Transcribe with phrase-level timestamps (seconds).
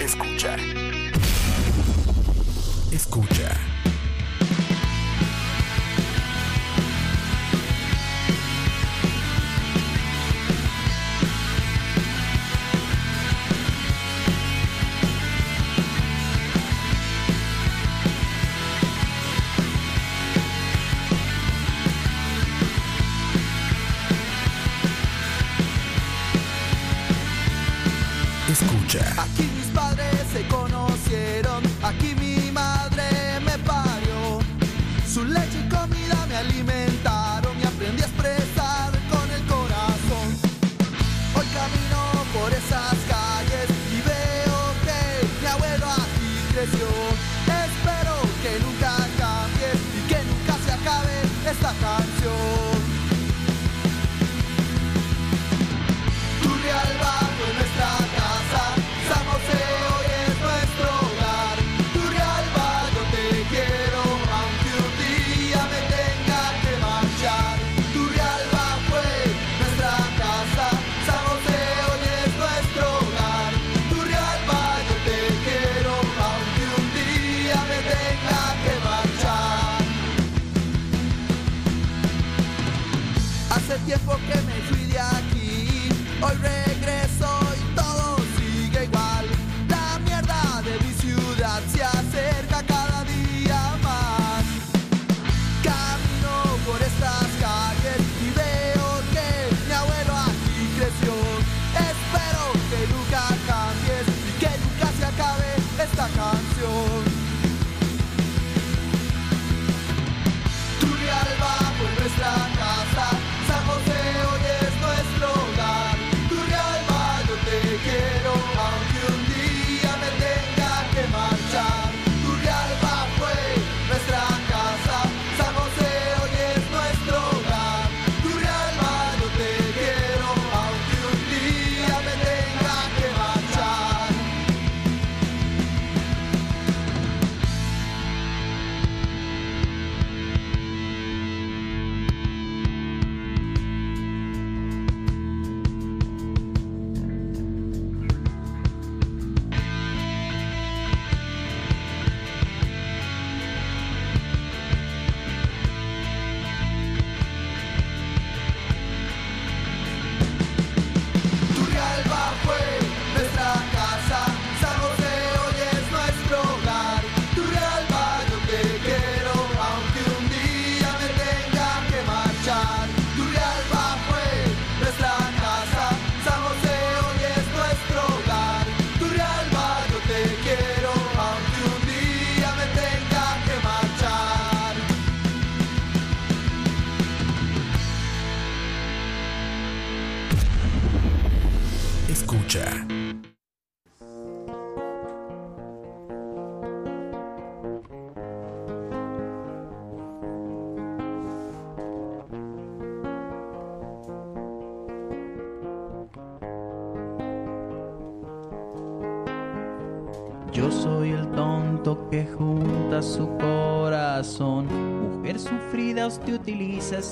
[0.00, 0.56] Escucha.
[2.92, 3.67] Escucha.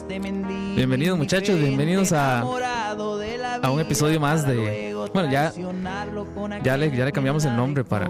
[0.08, 4.94] Bienvenidos muchachos, bienvenidos a, a un episodio más de...
[5.12, 5.52] Bueno, ya,
[6.62, 8.08] ya, le, ya le cambiamos el nombre para,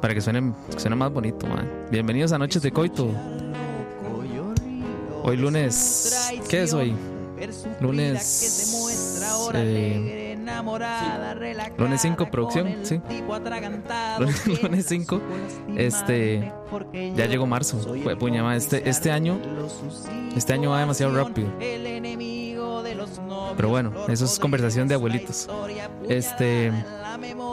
[0.00, 1.46] para que, suene, suene más bonito.
[1.46, 1.70] Man.
[1.90, 3.10] Bienvenidos a Noches de Coito.
[5.22, 6.32] Hoy lunes...
[6.48, 6.94] ¿Qué es hoy?
[7.80, 8.74] Lunes...
[9.54, 10.23] Eh,
[10.54, 11.38] enamorada, sí.
[11.38, 11.74] relajada.
[11.78, 13.00] Lunes 5, producción, sí.
[14.62, 15.20] Lunes 5.
[15.76, 16.52] Este.
[17.14, 17.78] Ya llegó marzo.
[18.02, 18.56] Fue puñama.
[18.56, 19.38] Este, este año.
[20.36, 21.48] Este año va demasiado rápido.
[23.56, 25.48] Pero bueno, eso es conversación de abuelitos.
[26.08, 26.72] Este.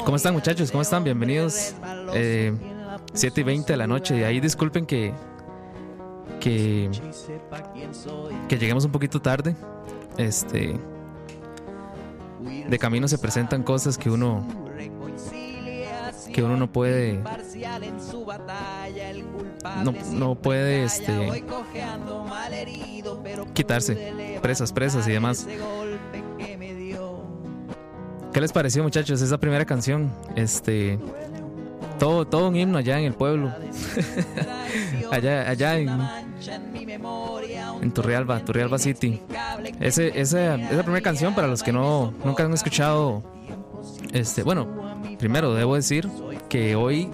[0.06, 0.72] ¿Cómo están, muchachos?
[0.72, 1.04] ¿Cómo están?
[1.04, 1.76] Bienvenidos.
[2.14, 2.54] Eh,
[3.14, 4.18] 7 y 20 de la noche.
[4.20, 5.14] Y ahí disculpen que.
[6.40, 6.90] Que,
[8.50, 9.56] que lleguemos un poquito tarde.
[10.18, 10.76] Este,
[12.42, 14.46] de camino se presentan cosas que uno
[16.34, 17.22] que uno no puede
[19.84, 21.44] no, no puede este
[23.54, 25.46] quitarse presas presas y demás
[28.34, 30.10] ¿Qué les pareció muchachos esa primera canción?
[30.38, 30.98] Este
[32.02, 33.54] todo, todo un himno allá en el pueblo.
[35.12, 35.88] allá allá en,
[37.80, 39.22] en Turrialba, Turrialba City.
[39.80, 43.22] Ese, esa, esa primera canción, para los que no nunca han escuchado,
[44.14, 44.68] este, bueno,
[45.20, 46.10] primero debo decir
[46.50, 47.08] que hoy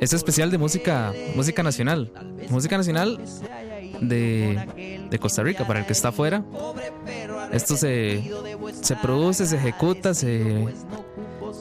[0.00, 2.12] es especial de música, música nacional.
[2.50, 3.18] Música nacional
[4.02, 6.44] de, de Costa Rica, para el que está afuera.
[7.52, 8.30] Esto se,
[8.82, 10.68] se produce, se ejecuta, se,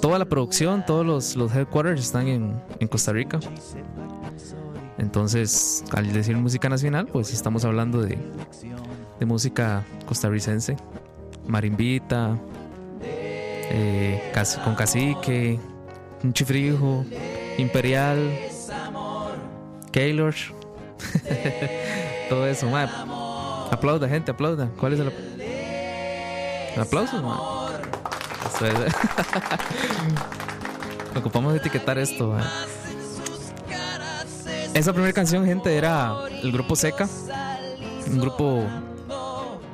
[0.02, 3.40] toda la producción, todos los, los headquarters están en, en Costa Rica.
[4.98, 8.18] Entonces, al decir música nacional, pues estamos hablando de,
[9.20, 10.76] de música costarricense.
[11.48, 12.38] Marimbita,
[13.02, 14.32] eh,
[14.64, 15.60] con cacique,
[16.24, 17.06] un chifrijo,
[17.58, 18.20] imperial,
[19.92, 20.36] Keylor.
[22.30, 23.68] Todo eso, ma.
[23.72, 24.70] Aplauda, gente, aplauda.
[24.80, 25.12] ¿Cuál es el,
[26.76, 27.59] el aplauso, ma?
[31.16, 32.42] Ocupamos etiquetar esto, ma.
[34.74, 37.08] Esa primera canción, gente, era el grupo Seca.
[38.08, 38.64] Un grupo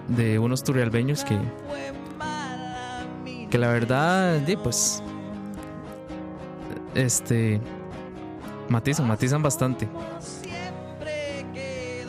[0.07, 1.38] de unos turrialbeños que.
[3.50, 5.04] Que la verdad, pues.
[6.94, 7.62] Este.
[8.69, 9.88] Matizan, matizan bastante.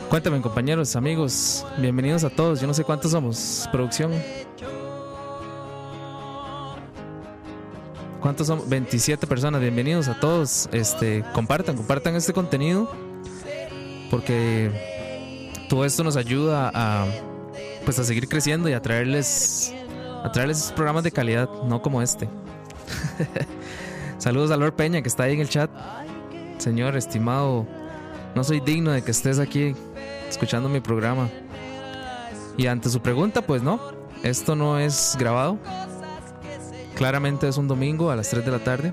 [0.09, 2.61] Cuéntame, compañeros, amigos, bienvenidos a todos.
[2.61, 4.13] Yo no sé cuántos somos, producción.
[8.27, 8.67] ¿Cuántos somos?
[8.67, 9.61] 27 personas.
[9.61, 10.67] Bienvenidos a todos.
[10.73, 12.91] Este, compartan, compartan este contenido
[14.11, 17.05] porque todo esto nos ayuda a
[17.85, 19.73] pues a seguir creciendo y a traerles
[20.25, 22.27] a traerles programas de calidad, no como este.
[24.17, 25.71] Saludos a Lord Peña que está ahí en el chat.
[26.57, 27.65] Señor estimado,
[28.35, 29.73] no soy digno de que estés aquí
[30.27, 31.29] escuchando mi programa.
[32.57, 33.79] Y ante su pregunta, pues no,
[34.21, 35.57] esto no es grabado.
[36.97, 38.91] Claramente es un domingo a las 3 de la tarde.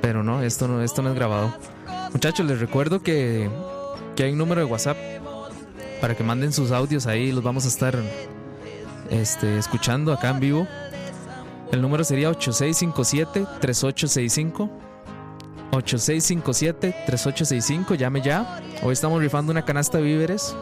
[0.00, 1.54] Pero no, esto no, esto no es grabado.
[2.12, 3.48] Muchachos, les recuerdo que,
[4.16, 4.96] que hay un número de WhatsApp
[6.00, 7.30] para que manden sus audios ahí.
[7.30, 7.96] Los vamos a estar
[9.10, 10.66] este, escuchando acá en vivo.
[11.70, 14.68] El número sería 8657-3865.
[15.70, 17.96] 8657-3865.
[17.96, 18.60] Llame ya.
[18.82, 20.56] Hoy estamos rifando una canasta de víveres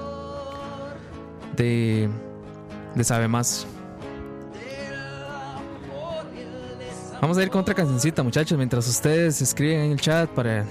[1.56, 2.10] de,
[2.94, 3.66] de Sabe Más.
[7.20, 10.64] Vamos a ir con otra cancioncita, muchachos, mientras ustedes escriben en el chat para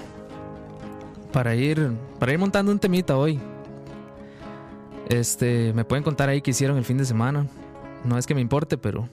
[1.32, 3.38] para ir para ir montando un temita hoy.
[5.08, 7.46] Este, me pueden contar ahí qué hicieron el fin de semana.
[8.04, 9.08] No es que me importe, pero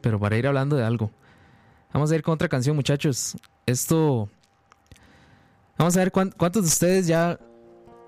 [0.00, 1.10] pero para ir hablando de algo.
[1.92, 3.36] Vamos a ir con otra canción, muchachos.
[3.66, 4.28] Esto
[5.78, 7.38] Vamos a ver cuán- cuántos de ustedes ya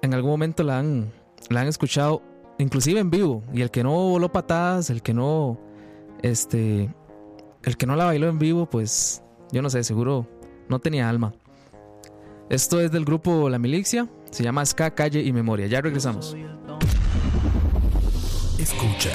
[0.01, 1.13] en algún momento la han
[1.51, 2.23] la han escuchado
[2.59, 5.59] inclusive en vivo y el que no voló patadas, el que no
[6.23, 6.89] este
[7.63, 9.23] el que no la bailó en vivo, pues
[9.53, 10.27] yo no sé, seguro
[10.69, 11.33] no tenía alma.
[12.51, 15.67] Esto es del grupo La Milicia, se llama Ska, Calle y Memoria.
[15.67, 16.37] Ya regresamos.
[18.59, 19.11] Escucha.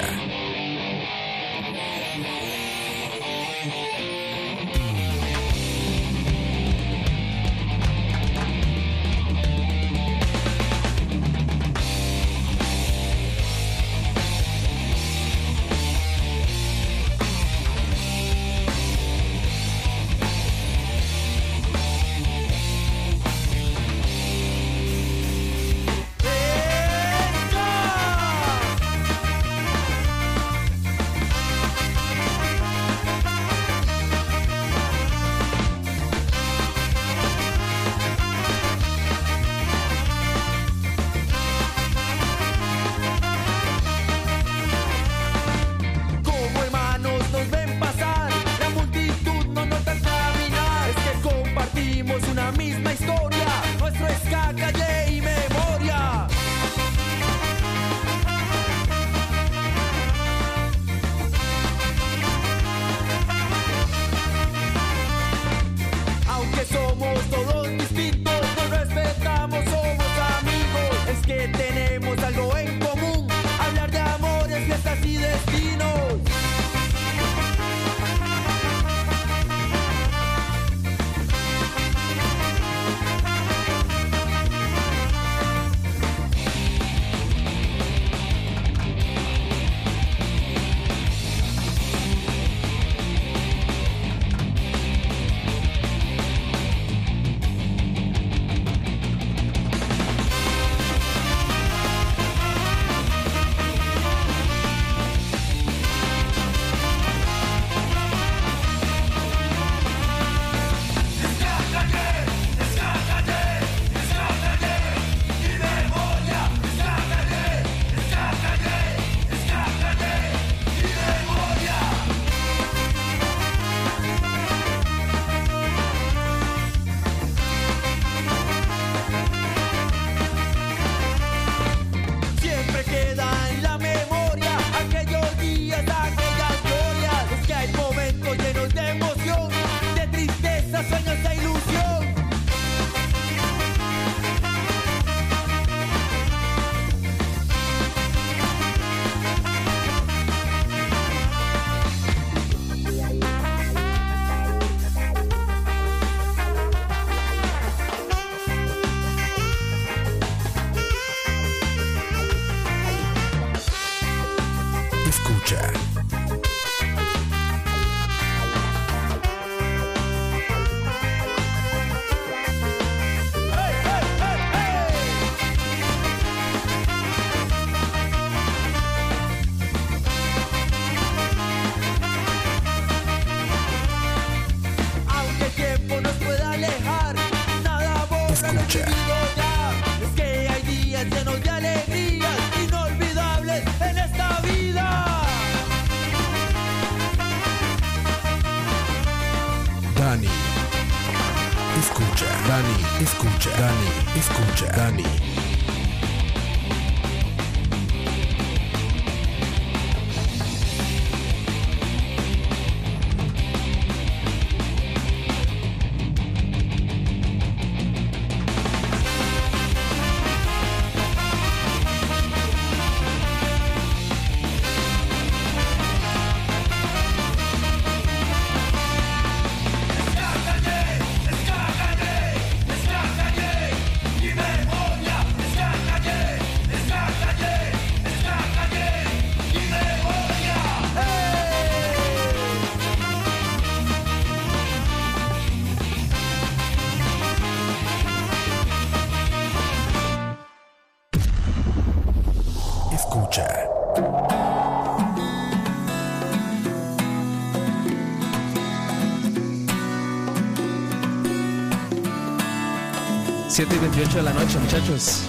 [264.14, 265.22] de la noche, muchachos.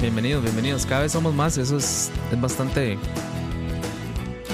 [0.00, 0.84] Bienvenidos, bienvenidos.
[0.84, 1.56] Cada vez somos más.
[1.56, 2.98] Eso es, es bastante.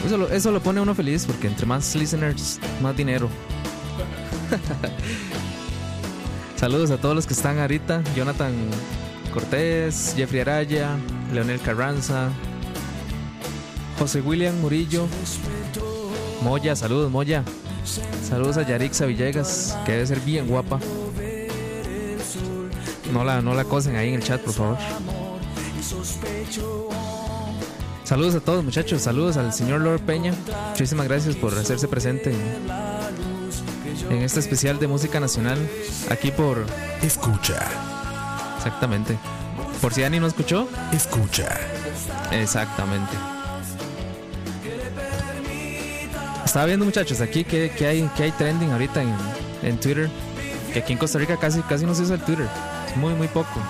[0.05, 3.31] Eso eso lo pone uno feliz porque entre más listeners, más dinero.
[6.57, 8.03] Saludos a todos los que están ahorita.
[8.15, 8.53] Jonathan
[9.33, 10.97] Cortés, Jeffrey Araya,
[11.33, 12.29] Leonel Carranza,
[13.99, 15.07] José William Murillo,
[16.43, 17.43] Moya, saludos Moya.
[18.29, 20.79] Saludos a Yarixa Villegas, que debe ser bien guapa.
[23.15, 24.77] No la, no la cosen ahí en el chat, por favor.
[28.03, 29.03] Saludos a todos, muchachos.
[29.03, 30.35] Saludos al señor Lord Peña.
[30.71, 35.59] Muchísimas gracias por hacerse presente en, en este especial de música nacional.
[36.11, 36.67] Aquí por.
[37.03, 37.65] Escucha.
[38.57, 39.17] Exactamente.
[39.81, 40.69] Por si Dani no escuchó.
[40.93, 41.57] Escucha.
[42.33, 43.13] Exactamente.
[46.45, 49.15] Estaba viendo, muchachos, aquí que, que hay, que hay trending ahorita en,
[49.63, 50.11] en Twitter.
[50.73, 52.49] Que aquí en Costa Rica casi, casi no se usa el Twitter.
[52.97, 53.61] Muy, muy poco.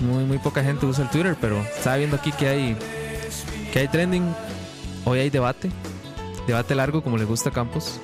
[0.00, 2.76] Muy, muy poca gente usa el Twitter, pero estaba viendo aquí que hay,
[3.72, 4.34] que hay trending.
[5.04, 5.70] Hoy hay debate.
[6.46, 8.00] Debate largo, como le gusta a Campos.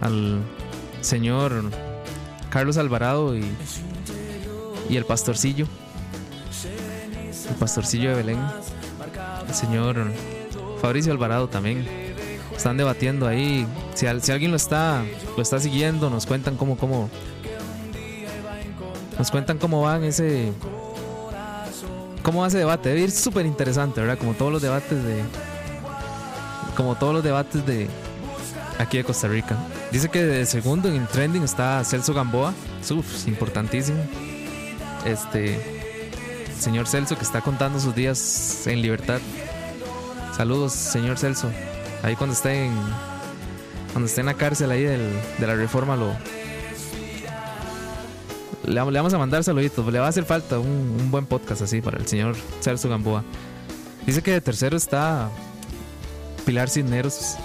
[0.00, 0.42] Al
[1.00, 1.70] señor
[2.50, 3.44] Carlos Alvarado y,
[4.88, 5.66] y el pastorcillo.
[7.48, 8.38] El pastorcillo de Belén.
[9.48, 10.10] El señor
[10.80, 11.86] Fabricio Alvarado también.
[12.54, 13.66] Están debatiendo ahí.
[13.94, 15.04] Si, si alguien lo está,
[15.36, 17.10] lo está siguiendo, nos cuentan cómo, cómo.
[19.18, 20.52] Nos cuentan cómo van ese.
[22.22, 22.88] ¿Cómo va ese debate?
[22.90, 24.18] Debe ir súper interesante, ¿verdad?
[24.18, 25.22] Como todos los debates de.
[26.76, 27.88] Como todos los debates de.
[28.78, 29.56] Aquí de Costa Rica.
[29.90, 32.52] Dice que de segundo en el trending está Celso Gamboa.
[32.90, 33.98] Uf, importantísimo.
[35.04, 35.58] Este.
[36.58, 39.20] Señor Celso que está contando sus días en libertad.
[40.36, 41.48] Saludos, señor Celso.
[42.02, 42.72] Ahí cuando esté en.
[43.92, 46.08] Cuando esté en la cárcel ahí del- de la reforma lo.
[48.66, 49.86] Le, vamos a mandar saluditos.
[49.92, 50.66] Le va a hacer falta un,
[51.00, 53.22] un buen podcast así para el señor Celso Gamboa.
[54.06, 55.30] Dice que de tercero está
[56.44, 57.36] Pilar Cisneros.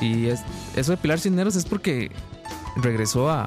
[0.00, 0.40] Y es-
[0.74, 2.10] eso de Pilar Cisneros es porque
[2.76, 3.46] regresó a.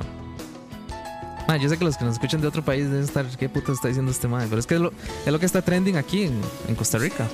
[1.47, 3.25] Ah, yo sé que los que nos escuchan de otro país deben estar.
[3.25, 4.47] ¿Qué puta está diciendo este madre?
[4.49, 7.27] Pero es que es lo, que está trending aquí en, en Costa Rica.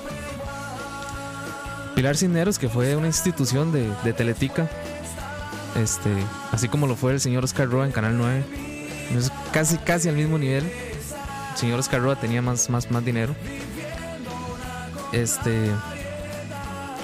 [1.95, 4.69] Pilar Cisneros, que fue una institución de, de Teletica.
[5.81, 6.09] Este,
[6.51, 8.43] así como lo fue el señor Oscar Roa en Canal 9.
[9.51, 10.63] Casi, casi al mismo nivel.
[10.63, 13.35] El señor Oscar Roa tenía más, más, más dinero.
[15.11, 15.69] Este.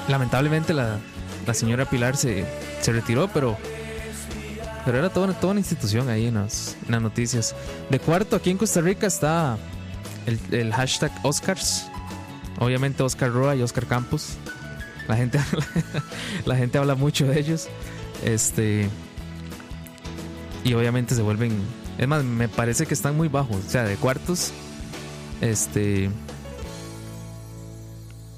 [0.07, 0.97] Lamentablemente la,
[1.45, 2.45] la señora Pilar se,
[2.81, 3.57] se retiró, pero.
[4.83, 7.55] Pero era toda, toda una institución ahí en las, las noticias.
[7.91, 9.57] De cuarto, aquí en Costa Rica está
[10.25, 11.85] el, el hashtag Oscars.
[12.59, 14.37] Obviamente Oscar Roa y Oscar Campos.
[15.07, 15.39] La gente,
[16.45, 17.67] la gente habla mucho de ellos.
[18.23, 18.89] Este.
[20.63, 21.51] Y obviamente se vuelven.
[22.01, 23.57] Es más, me parece que están muy bajos.
[23.57, 24.51] O sea, de cuartos.
[25.39, 26.09] Este.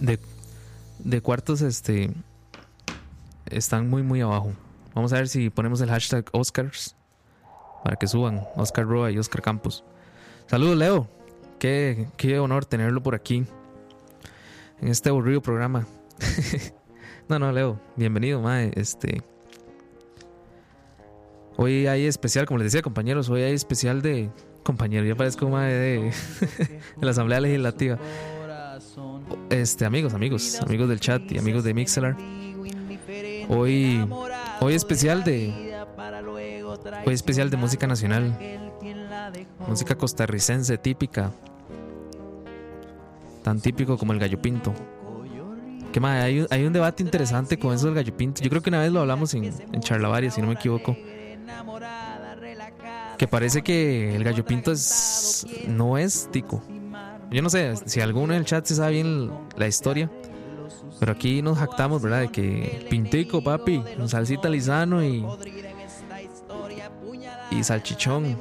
[0.01, 2.11] De, cuartos, este.
[3.45, 4.51] Están muy, muy abajo.
[4.93, 6.97] Vamos a ver si ponemos el hashtag Oscars.
[7.85, 9.85] Para que suban Oscar Roa y Oscar Campos.
[10.47, 11.07] Saludos, Leo.
[11.57, 13.45] Qué, qué honor tenerlo por aquí.
[14.81, 15.87] En este aburrido programa.
[17.29, 17.79] no, no, Leo.
[17.95, 18.73] Bienvenido, mae.
[18.75, 19.23] Este.
[21.63, 23.29] Hoy hay especial, como les decía, compañeros.
[23.29, 24.29] Hoy hay especial de.
[24.63, 25.99] Compañero, ya parezco mae de,
[26.97, 27.97] de la Asamblea Legislativa.
[29.49, 32.17] Este, amigos, amigos, amigos del chat y amigos de Mixelar.
[33.47, 34.05] Hoy,
[34.59, 35.53] hoy especial de.
[37.05, 38.37] Hoy especial de música nacional.
[39.65, 41.31] música costarricense típica,
[43.41, 44.73] tan típico como el gallo pinto.
[45.93, 46.23] ¿Qué más?
[46.23, 48.41] Hay, un- hay un debate interesante con eso del gallo pinto.
[48.41, 50.97] Yo creo que una vez lo hablamos en, en Charlavaria, si no me equivoco.
[53.17, 56.61] Que parece que el gallo pinto es, no es tico.
[57.31, 60.11] Yo no sé si alguno en el chat se sabe bien la historia.
[60.99, 62.21] Pero aquí nos jactamos, ¿verdad?
[62.21, 65.25] De que pintico, papi, con salsita lisano y,
[67.51, 68.37] y salchichón.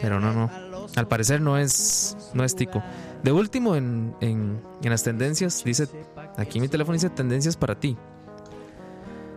[0.00, 0.50] Pero no, no.
[0.96, 2.82] Al parecer no es, no es tico.
[3.22, 5.88] De último, en, en, en las tendencias, dice,
[6.36, 7.96] aquí mi teléfono dice tendencias para ti.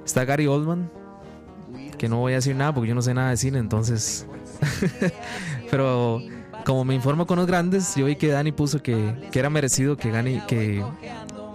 [0.05, 0.89] Está Gary Oldman,
[1.97, 4.25] que no voy a decir nada porque yo no sé nada de cine, entonces...
[5.71, 6.21] Pero
[6.65, 9.97] como me informo con los grandes, yo vi que Dani puso que, que era merecido
[9.97, 10.83] que Gani, que,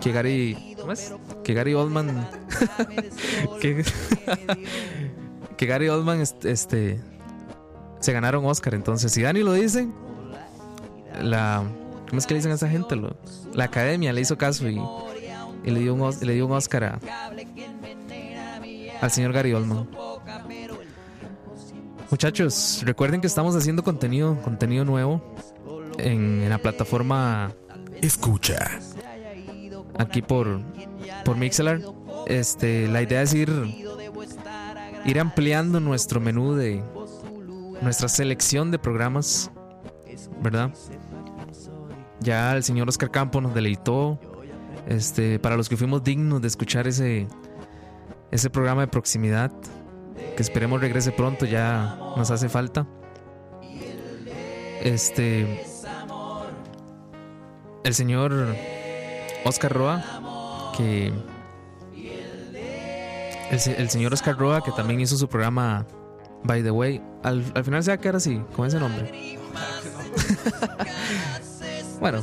[0.01, 0.77] que Gary...
[1.45, 2.29] Que Gary Oldman...
[5.57, 7.01] que, Gary Oldman este,
[8.01, 8.75] se ganaron Oscar.
[8.75, 9.89] Entonces, si Dani lo dice,
[11.21, 11.63] la...
[12.09, 12.97] ¿Cómo es que le dicen a esa gente?
[12.97, 13.17] Lo-
[13.55, 14.81] la academia le hizo caso y,
[15.65, 17.01] le, dio un, le dio un Oscar a,
[19.03, 19.89] al señor Gary Oldman.
[22.11, 25.35] Muchachos, recuerden que estamos haciendo contenido, contenido nuevo
[25.99, 27.53] en, en la plataforma
[28.01, 28.79] Escucha.
[29.99, 30.61] aquí por,
[31.25, 31.81] por Mixelar.
[32.27, 33.51] Este, la idea es ir,
[35.05, 36.83] ir ampliando nuestro menú de
[37.81, 39.51] nuestra selección de programas,
[40.41, 40.73] ¿verdad?
[42.21, 44.19] Ya el señor Oscar Campo nos deleitó.
[44.87, 47.29] Este, para los que fuimos dignos de escuchar ese,
[48.33, 49.53] ese programa de proximidad,
[50.37, 52.87] que esperemos regrese pronto, ya nos hace falta.
[54.83, 55.65] Este,
[57.85, 58.33] el señor
[59.45, 61.13] Oscar Roa, que
[63.51, 65.87] el, el señor Oscar Roa, que también hizo su programa
[66.45, 69.13] By the Way, al, al final se va a quedar así, con ese nombre.
[72.01, 72.23] bueno,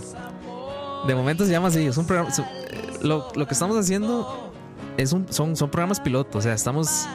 [1.08, 2.32] de momento se llama así, es un programa.
[2.34, 2.44] su-
[3.02, 4.49] lo, lo que estamos haciendo
[5.00, 7.08] es un, son, son programas pilotos, o sea, estamos,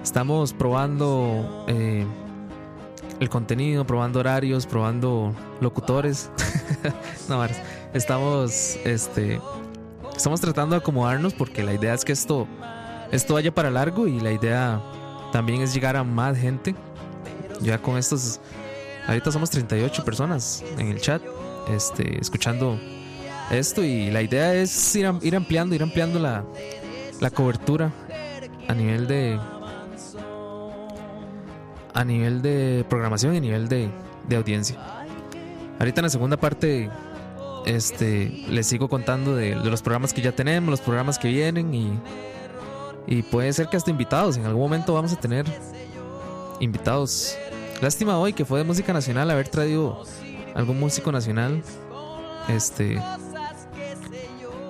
[0.00, 2.06] estamos probando eh,
[3.18, 6.30] el contenido, probando horarios, probando locutores.
[7.28, 7.44] no,
[7.92, 9.40] estamos, este,
[10.16, 12.46] estamos tratando de acomodarnos porque la idea es que esto,
[13.10, 14.80] esto vaya para largo y la idea
[15.32, 16.76] también es llegar a más gente.
[17.60, 18.38] Ya con estos,
[19.08, 21.22] ahorita somos 38 personas en el chat,
[21.74, 22.78] este, escuchando
[23.50, 26.44] esto y la idea es ir, ir ampliando, ir ampliando la,
[27.20, 27.92] la cobertura
[28.68, 29.38] a nivel de
[31.94, 33.88] a nivel de programación y a nivel de,
[34.28, 34.76] de audiencia.
[35.78, 36.90] Ahorita en la segunda parte
[37.64, 41.74] este les sigo contando de, de los programas que ya tenemos, los programas que vienen
[41.74, 41.98] y
[43.06, 45.46] y puede ser que hasta invitados, en algún momento vamos a tener
[46.58, 47.36] invitados.
[47.80, 50.02] Lástima hoy que fue de música nacional haber traído
[50.54, 51.62] algún músico nacional
[52.48, 53.00] este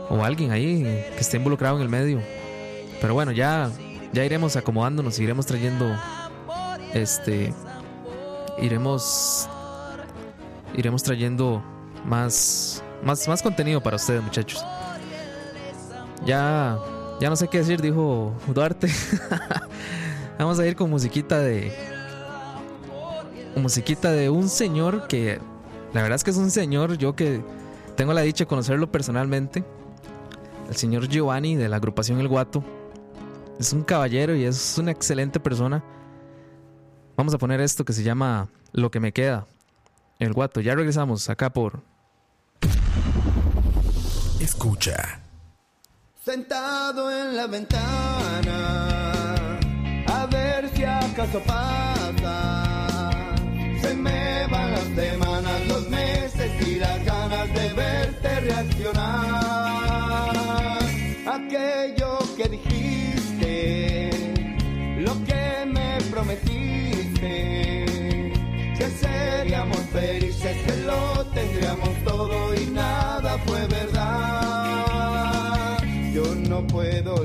[0.08, 2.20] o alguien ahí que esté involucrado en el medio.
[3.00, 3.70] Pero bueno, ya
[4.12, 5.94] ya iremos acomodándonos, iremos trayendo
[6.94, 7.52] este
[8.60, 9.48] iremos
[10.74, 11.62] iremos trayendo
[12.04, 14.64] más más más contenido para ustedes, muchachos.
[16.24, 16.78] Ya
[17.20, 18.88] ya no sé qué decir, dijo Duarte.
[20.38, 21.72] Vamos a ir con musiquita de
[23.56, 25.40] musiquita de un señor que
[25.94, 27.40] la verdad es que es un señor yo que
[27.96, 29.64] tengo la dicha de conocerlo personalmente.
[30.68, 32.62] El señor Giovanni de la agrupación El Guato.
[33.58, 35.82] Es un caballero y es una excelente persona.
[37.16, 39.46] Vamos a poner esto que se llama Lo que me queda.
[40.18, 40.60] El Guato.
[40.60, 41.82] Ya regresamos acá por
[44.40, 45.20] Escucha.
[46.24, 48.78] Sentado en la ventana,
[50.06, 52.64] a ver si acaso pasa.
[53.80, 59.46] Se me van las semanas, los meses y las ganas de verte reaccionar.
[61.26, 61.95] Aquello
[69.96, 74.98] felices, que lo tendríamos todo y nada fue verdad.
[76.12, 77.24] Yo no puedo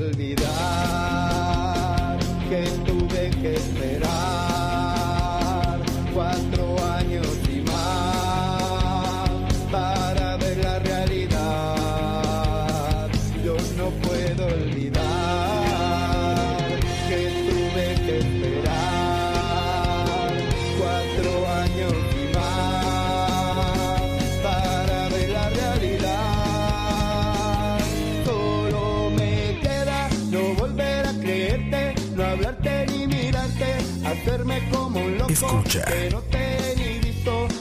[35.32, 35.86] Escucha.
[35.86, 36.92] que no tenía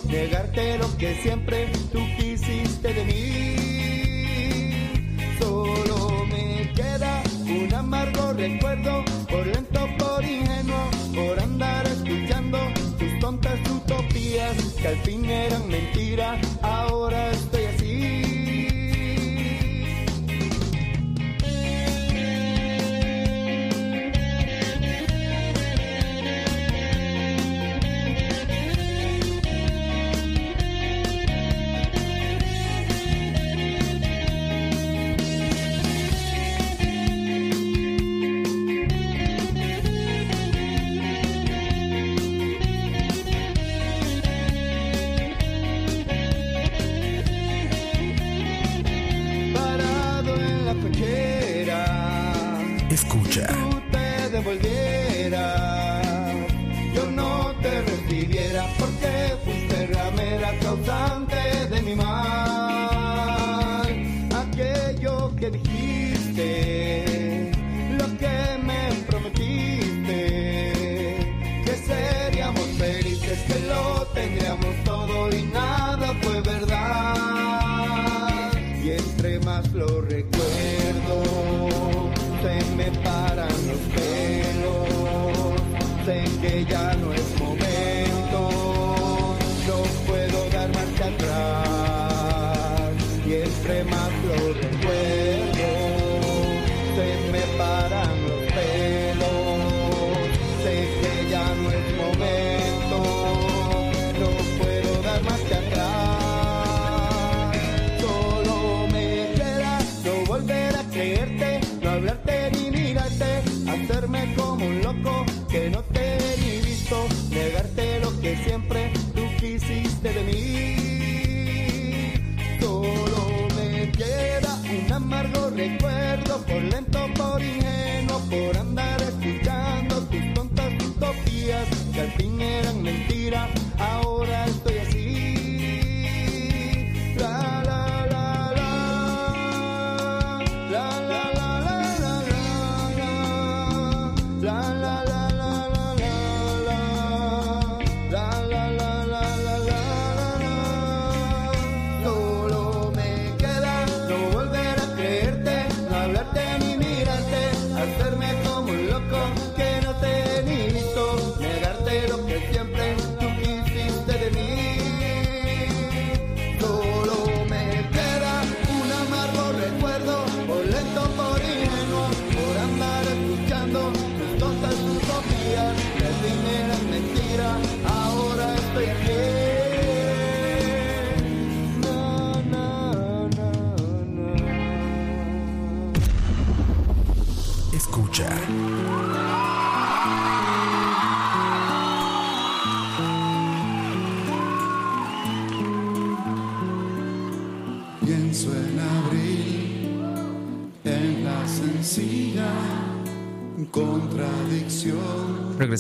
[0.09, 3.57] negarte lo que siempre tú quisiste de mí.
[5.39, 12.59] Solo me queda un amargo recuerdo, por lento, por ingenuo, por andar escuchando
[12.99, 15.20] tus tontas utopías que al fin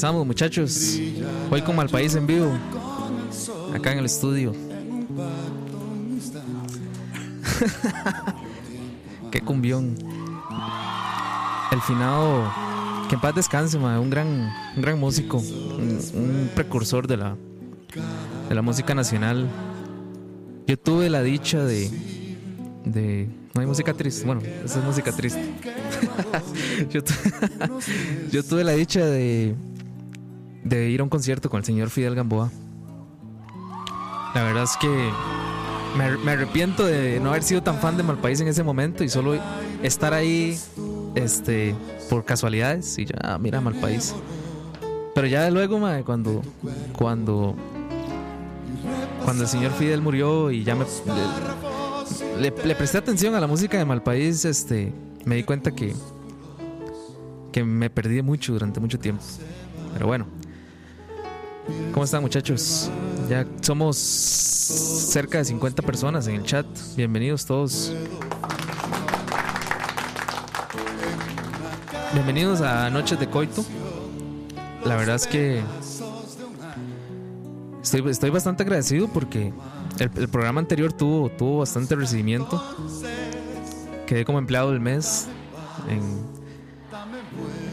[0.00, 0.98] Regresamos, muchachos.
[1.50, 2.50] Hoy con Malpaís en vivo.
[3.74, 4.54] Acá en el estudio.
[9.30, 9.94] Qué cumbión.
[11.70, 12.50] El finado.
[13.10, 15.36] Que en paz descanse, un gran, un gran músico.
[15.36, 17.36] Un, precursor de la,
[18.48, 19.50] de la música nacional.
[20.66, 21.90] Yo tuve la dicha de.
[22.86, 24.24] de no hay música triste.
[24.24, 25.44] Bueno, esa es música triste.
[28.32, 29.54] yo tuve la dicha de.
[30.64, 32.50] De ir a un concierto con el señor Fidel Gamboa.
[34.34, 35.10] La verdad es que
[35.96, 39.08] me, me arrepiento de no haber sido tan fan de Malpaís en ese momento y
[39.08, 39.34] solo
[39.82, 40.58] estar ahí
[41.14, 41.74] este
[42.08, 44.14] por casualidades y ya mira Malpaís.
[45.14, 46.42] Pero ya luego, mae, cuando
[46.96, 47.56] cuando
[49.24, 50.84] cuando el señor Fidel murió y ya me
[52.38, 54.92] le presté atención a la música de Malpaís, este
[55.24, 55.94] me di cuenta que
[57.52, 59.22] que me perdí mucho durante mucho tiempo.
[59.92, 60.26] Pero bueno.
[61.92, 62.90] ¿Cómo están muchachos?
[63.28, 66.66] Ya somos cerca de 50 personas en el chat.
[66.96, 67.92] Bienvenidos todos.
[72.12, 73.64] Bienvenidos a Noches de Coito.
[74.84, 75.62] La verdad es que
[77.82, 79.52] estoy, bastante agradecido porque
[79.98, 82.62] el, programa anterior tuvo, bastante recibimiento.
[84.06, 85.28] Quedé como empleado del mes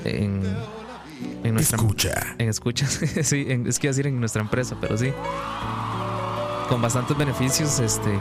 [0.06, 0.44] en,
[1.48, 2.36] en nuestra Escucha.
[2.38, 5.12] en escuchas, sí, en- es que iba a decir en nuestra empresa, pero sí.
[6.70, 8.18] con bastantes beneficios este,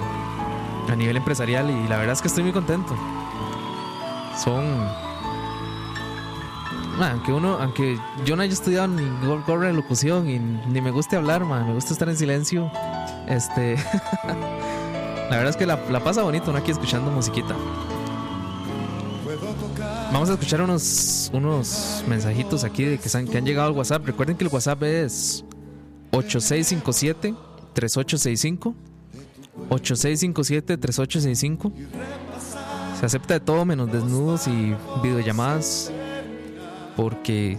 [0.90, 2.96] a nivel empresarial y la verdad es que estoy muy contento.
[4.42, 4.64] Son...
[6.98, 10.80] Ma, aunque uno, aunque yo no haya estudiado ni gol- gorra de locución y ni
[10.80, 12.70] me guste hablar, ma, me gusta estar en silencio.
[13.28, 13.76] Este,
[14.26, 17.54] la verdad es que la, la pasa bonito uno aquí escuchando musiquita.
[20.16, 24.06] Vamos a escuchar unos, unos mensajitos aquí de que, que han llegado al WhatsApp.
[24.06, 25.44] Recuerden que el WhatsApp es
[26.12, 28.74] 8657-3865.
[29.68, 31.70] 8657-3865.
[32.98, 35.92] Se acepta de todo menos desnudos y videollamadas.
[36.96, 37.58] Porque...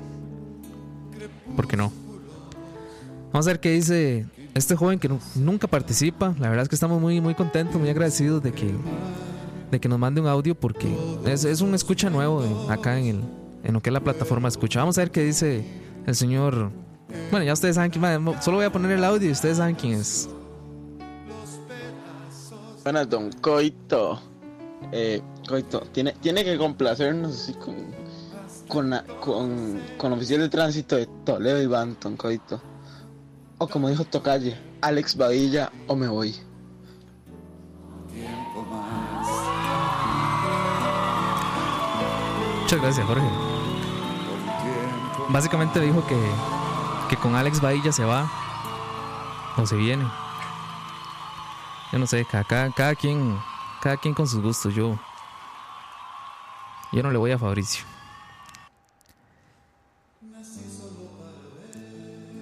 [1.55, 1.91] Porque no.
[3.33, 6.33] Vamos a ver qué dice este joven que nu- nunca participa.
[6.39, 8.73] La verdad es que estamos muy, muy contentos, muy agradecidos de que,
[9.71, 10.87] de que nos mande un audio porque
[11.25, 13.21] es, es un escucha nuevo en- acá en, el,
[13.63, 14.79] en lo que es la plataforma escucha.
[14.79, 15.65] Vamos a ver qué dice
[16.05, 16.71] el señor.
[17.31, 18.03] Bueno, ya ustedes saben quién.
[18.41, 20.29] Solo voy a poner el audio y ustedes saben quién es.
[22.83, 24.21] Buenas, don Coito.
[24.91, 27.75] Eh, Coito, tiene, tiene que complacernos así con,
[28.67, 32.61] con, con oficial de tránsito de Toledo y Banton, Coito.
[33.57, 36.35] O como dijo Tocalle, Alex Badilla o me voy.
[42.67, 43.29] Muchas gracias, Jorge.
[45.29, 46.19] Básicamente dijo que,
[47.09, 48.29] que con Alex Bahía se va
[49.55, 50.05] o se viene.
[51.93, 53.39] Yo no sé, cada, cada, cada quien
[53.81, 54.75] cada quien con sus gustos.
[54.75, 54.99] Yo
[56.91, 57.85] yo no le voy a Fabricio.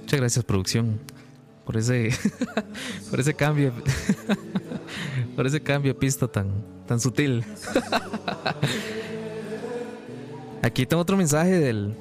[0.01, 0.99] Muchas gracias producción
[1.65, 2.17] por ese
[3.11, 3.73] por ese cambio
[5.35, 6.49] por ese cambio de pista tan
[6.88, 7.45] tan sutil.
[10.65, 11.95] Aquí tengo otro mensaje del.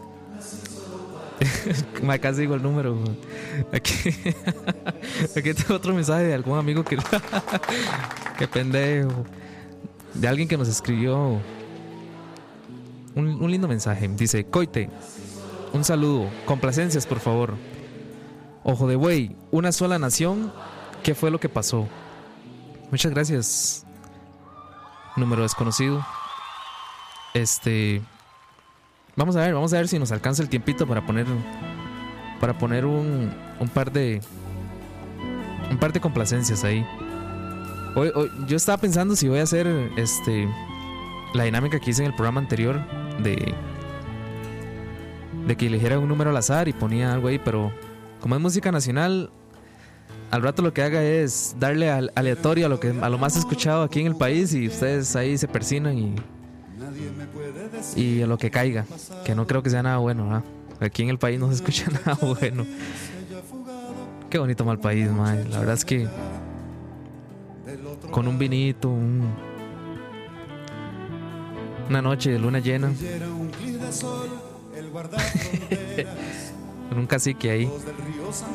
[2.02, 2.98] Me casi digo el número.
[3.74, 3.92] Aquí,
[5.36, 6.96] aquí tengo otro mensaje de algún amigo que.
[8.38, 9.26] que pendejo.
[10.14, 11.42] De alguien que nos escribió.
[13.14, 14.08] Un, un lindo mensaje.
[14.08, 14.88] Dice: Coite,
[15.74, 16.30] un saludo.
[16.46, 17.56] Complacencias, por favor.
[18.62, 20.50] Ojo de buey, una sola nación.
[21.02, 21.86] ¿Qué fue lo que pasó?
[22.90, 23.84] Muchas gracias.
[25.16, 26.02] Número desconocido.
[27.34, 28.02] Este.
[29.16, 31.26] Vamos a ver, vamos a ver si nos alcanza el tiempito para poner
[32.40, 34.20] para poner un, un par de
[35.70, 36.84] un par de complacencias ahí.
[37.94, 38.10] Hoy,
[38.48, 40.48] yo estaba pensando si voy a hacer este
[41.32, 42.80] la dinámica que hice en el programa anterior
[43.22, 43.54] de
[45.46, 47.72] de que eligiera un número al azar y ponía algo ahí, pero
[48.20, 49.30] como es música nacional,
[50.30, 53.36] al rato lo que haga es darle al aleatorio a lo que a lo más
[53.36, 56.14] escuchado aquí en el país y ustedes ahí se persinan y
[57.96, 58.84] y a lo que caiga,
[59.24, 60.42] que no creo que sea nada bueno, ¿ah?
[60.80, 62.66] Aquí en el país no se escucha nada bueno.
[64.30, 65.48] Qué bonito mal país, man.
[65.50, 66.08] La verdad es que
[68.10, 69.28] con un vinito, un-
[71.88, 72.88] una noche de luna llena,
[76.88, 77.70] con un cacique ahí.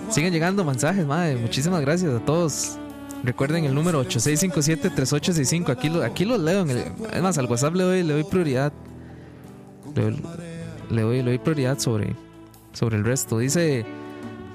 [0.10, 1.36] Siguen llegando mensajes, madre.
[1.38, 2.78] Muchísimas gracias a todos.
[3.23, 5.69] Recuerden el número 8657-3865.
[5.69, 6.62] Aquí, lo, aquí los leo.
[6.62, 6.77] En el,
[7.13, 8.71] es más, al WhatsApp le doy, le doy prioridad.
[9.95, 10.12] Le,
[10.89, 12.15] le doy, le doy prioridad sobre,
[12.73, 13.38] sobre el resto.
[13.39, 13.86] Dice,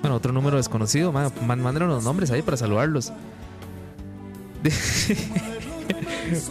[0.01, 1.13] bueno, otro número desconocido.
[1.13, 3.13] ma- man- Mándenos los nombres ahí para saludarlos.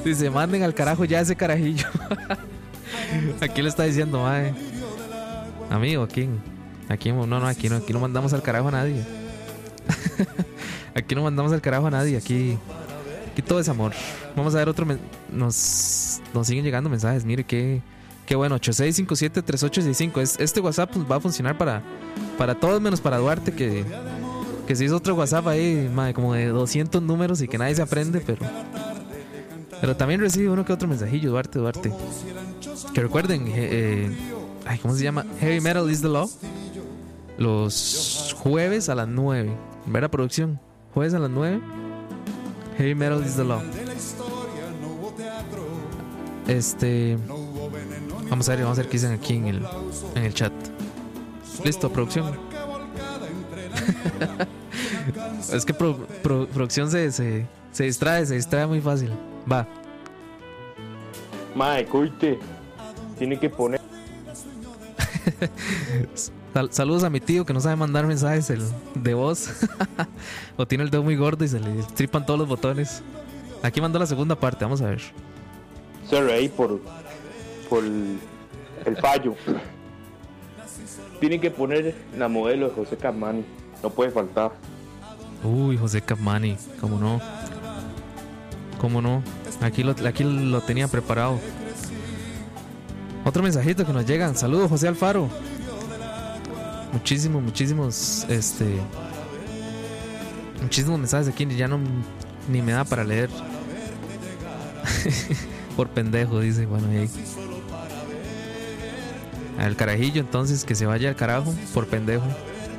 [0.05, 1.87] Dice, manden al carajo ya ese carajillo.
[3.41, 4.53] aquí le está diciendo, madre.
[5.71, 6.39] Amigo, ¿a quién?
[6.89, 7.17] ¿A quién?
[7.17, 9.03] No, no, aquí no, aquí no mandamos al carajo a nadie.
[10.95, 12.17] aquí no mandamos al carajo a nadie.
[12.17, 12.57] Aquí,
[13.31, 13.93] aquí todo es amor.
[14.35, 14.85] Vamos a ver otro.
[15.31, 17.25] Nos, nos siguen llegando mensajes.
[17.25, 17.81] Mire qué,
[18.25, 18.57] qué bueno.
[18.57, 20.21] 8657-3865.
[20.21, 21.81] Es, este WhatsApp pues, va a funcionar para,
[22.37, 23.85] para todos menos para Duarte, que,
[24.67, 27.81] que se hizo otro WhatsApp ahí, madre, como de 200 números y que nadie se
[27.81, 28.45] aprende, pero.
[29.81, 31.91] Pero también recibe uno que otro mensajillo, Duarte, Duarte.
[32.93, 34.09] Que recuerden, eh, eh,
[34.65, 35.25] ay, ¿cómo se llama?
[35.41, 36.29] Heavy Metal is the Law.
[37.37, 39.51] Los jueves a las 9.
[39.85, 40.59] ¿Verdad, producción?
[40.93, 41.61] Jueves a las 9.
[42.77, 43.61] Heavy Metal is the Law.
[46.47, 47.17] Este.
[48.29, 49.65] Vamos a ver, vamos a ver qué dicen aquí en el,
[50.15, 50.51] en el chat.
[51.63, 52.33] Listo, producción.
[55.53, 59.11] es que pro- pro- producción se, se, se distrae, se distrae muy fácil.
[59.51, 59.67] Va.
[61.55, 62.39] Mae, coite.
[63.17, 63.79] Tiene que poner.
[66.53, 68.61] Sal- saludos a mi tío que no sabe mandar mensajes el-
[68.95, 69.49] de voz.
[70.57, 73.01] o tiene el dedo muy gordo y se le tripan todos los botones.
[73.63, 75.01] Aquí mandó la segunda parte, vamos a ver.
[76.09, 76.81] Sorry ahí por,
[77.69, 79.35] por el fallo.
[81.19, 83.45] Tiene que poner la modelo de José Carmani.
[83.81, 84.51] No puede faltar.
[85.43, 87.19] Uy, José Capmani, cómo no.
[88.79, 89.23] Cómo no.
[89.61, 91.39] Aquí lo, aquí lo tenía preparado.
[93.25, 94.35] Otro mensajito que nos llegan.
[94.35, 95.29] Saludos, José Alfaro.
[96.93, 98.77] Muchísimos, muchísimos, este,
[100.61, 101.47] muchísimos mensajes aquí.
[101.55, 101.79] Ya no
[102.47, 103.29] ni me da para leer.
[105.75, 106.67] Por pendejo, dice.
[106.67, 107.09] Bueno, ahí.
[109.57, 111.53] Al carajillo, entonces, que se vaya al carajo.
[111.73, 112.25] Por pendejo.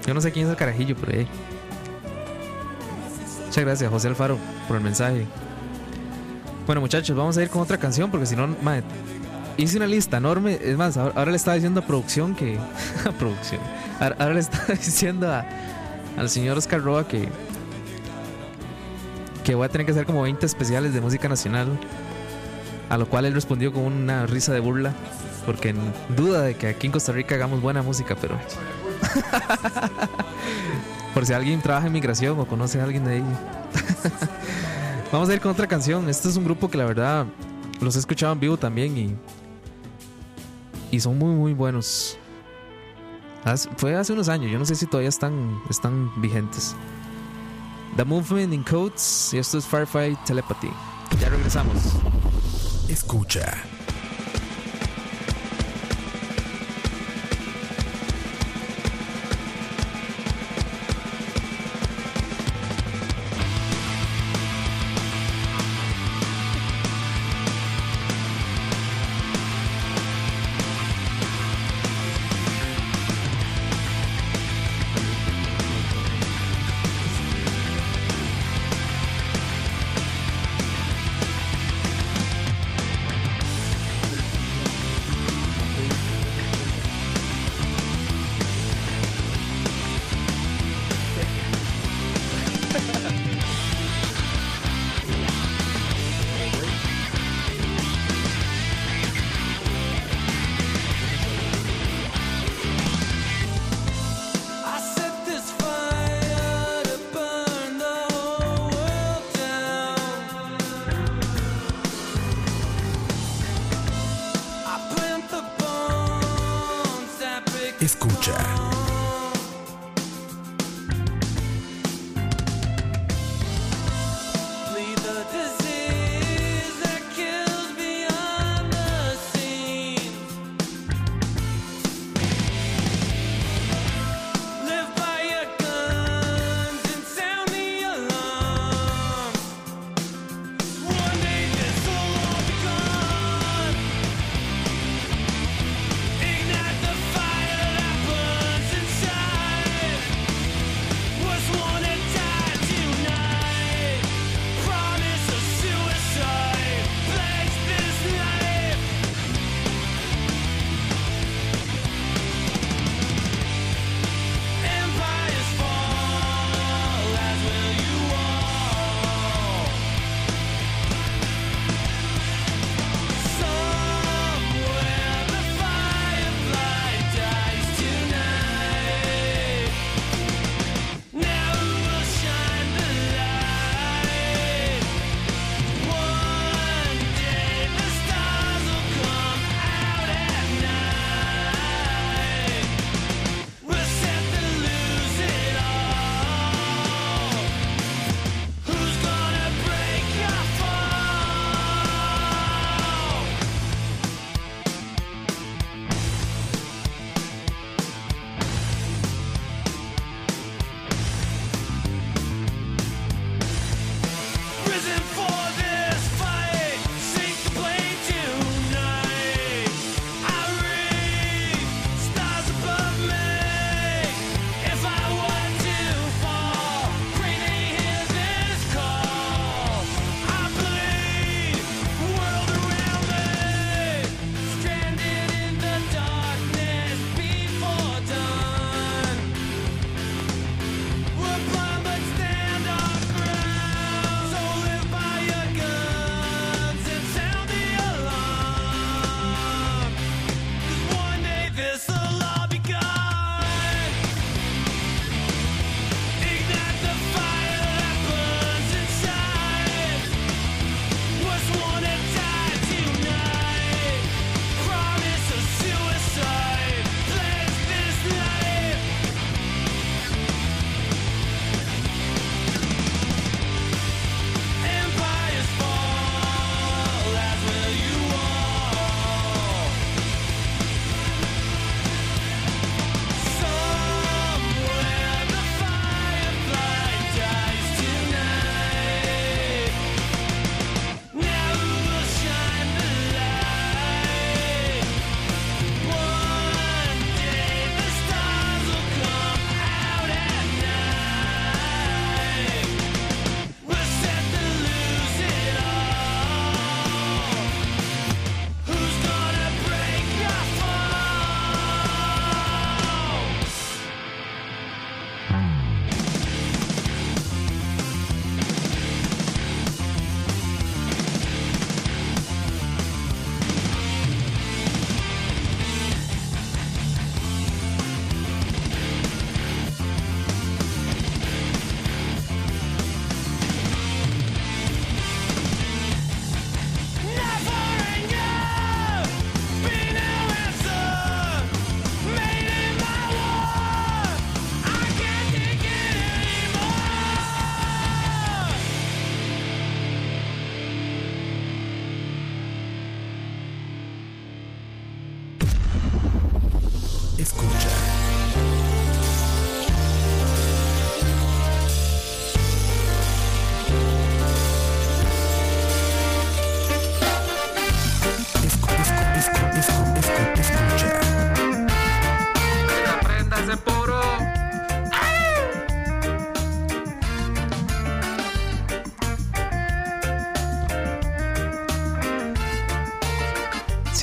[0.07, 1.27] Yo no sé quién es el carajillo, pero ahí.
[3.47, 5.27] Muchas gracias, José Alfaro, por el mensaje.
[6.67, 8.49] Bueno, muchachos, vamos a ir con otra canción porque si no,
[9.57, 10.59] hice una lista enorme.
[10.63, 12.59] Es más, ahora le estaba diciendo a producción que.
[13.05, 13.61] a producción.
[14.01, 15.45] Ahora, le estaba diciendo a,
[16.17, 17.29] al señor Oscar Roa que.
[19.45, 21.69] que voy a tener que hacer como 20 especiales de música nacional.
[22.91, 24.93] A lo cual él respondió con una risa de burla.
[25.47, 25.75] Porque
[26.17, 28.39] duda de que aquí en Costa Rica hagamos buena música, pero.
[31.15, 33.23] Por si alguien trabaja en migración o conoce a alguien de ahí.
[35.13, 36.09] Vamos a ir con otra canción.
[36.09, 37.27] Este es un grupo que la verdad
[37.81, 39.15] los he escuchado en vivo también y.
[40.91, 42.19] Y son muy, muy buenos.
[43.77, 46.75] Fue hace unos años, yo no sé si todavía están, están vigentes.
[47.97, 50.71] The Movement in Codes y esto es Firefly Telepathy.
[51.21, 51.77] Ya regresamos.
[52.89, 53.55] Escucha.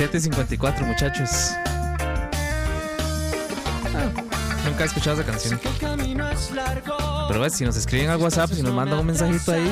[0.01, 1.29] ...7.54 muchachos...
[3.93, 4.09] Ah,
[4.65, 5.59] nunca he escuchado esa canción...
[7.27, 8.49] ...pero ves, si nos escriben al WhatsApp...
[8.51, 9.71] ...si nos mandan un mensajito ahí...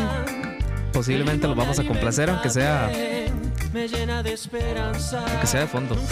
[0.94, 2.30] ...posiblemente los vamos a complacer...
[2.30, 2.92] ...aunque sea...
[3.74, 5.96] ...aunque sea de fondo...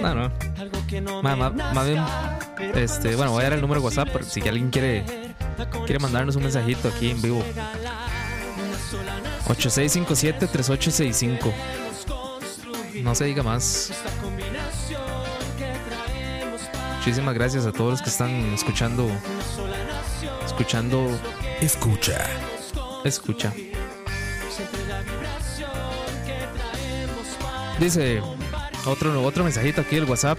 [0.00, 0.32] No, no.
[1.22, 2.02] Ma- ma- Más bien,
[2.74, 5.04] este, bueno, voy a dar el número de WhatsApp si alguien quiere,
[5.84, 7.44] quiere mandarnos un mensajito aquí en vivo.
[9.48, 11.52] 8657-3865.
[13.02, 13.92] No se diga más.
[16.96, 19.08] Muchísimas gracias a todos los que están escuchando.
[20.44, 21.08] Escuchando.
[21.60, 22.26] Escucha.
[23.04, 23.52] Escucha.
[27.78, 28.22] Dice
[28.86, 30.38] otro, otro mensajito aquí del WhatsApp.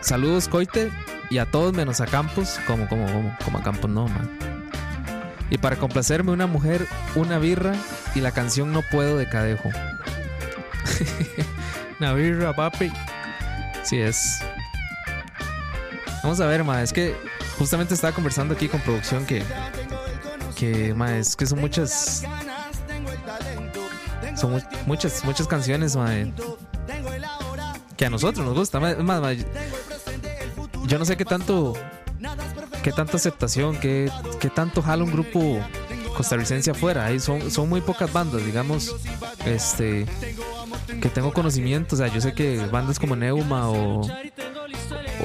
[0.00, 0.90] Saludos, Coite.
[1.30, 2.58] Y a todos menos a Campos.
[2.66, 4.55] Como, como, como, como a Campos no, man.
[5.50, 7.72] Y para complacerme, una mujer, una birra
[8.14, 9.68] y la canción No Puedo de Cadejo.
[12.00, 12.92] una birra, papi.
[13.84, 14.40] Sí es.
[16.22, 16.82] Vamos a ver, ma.
[16.82, 17.14] Es que
[17.58, 19.44] justamente estaba conversando aquí con producción que.
[20.56, 22.24] Que, ma, es que son muchas.
[24.36, 26.10] Son mu- muchas, muchas canciones, ma,
[27.96, 28.80] que a nosotros nos gusta.
[28.80, 31.74] Ma- ma, yo no sé qué tanto.
[32.86, 34.08] Qué tanta aceptación, qué,
[34.38, 35.58] qué tanto jala un grupo
[36.16, 37.06] costarricense afuera.
[37.06, 38.94] Ahí son, son muy pocas bandas, digamos.
[39.44, 40.06] Este.
[41.02, 41.96] Que tengo conocimiento.
[41.96, 44.02] O sea, yo sé que bandas como Neuma o.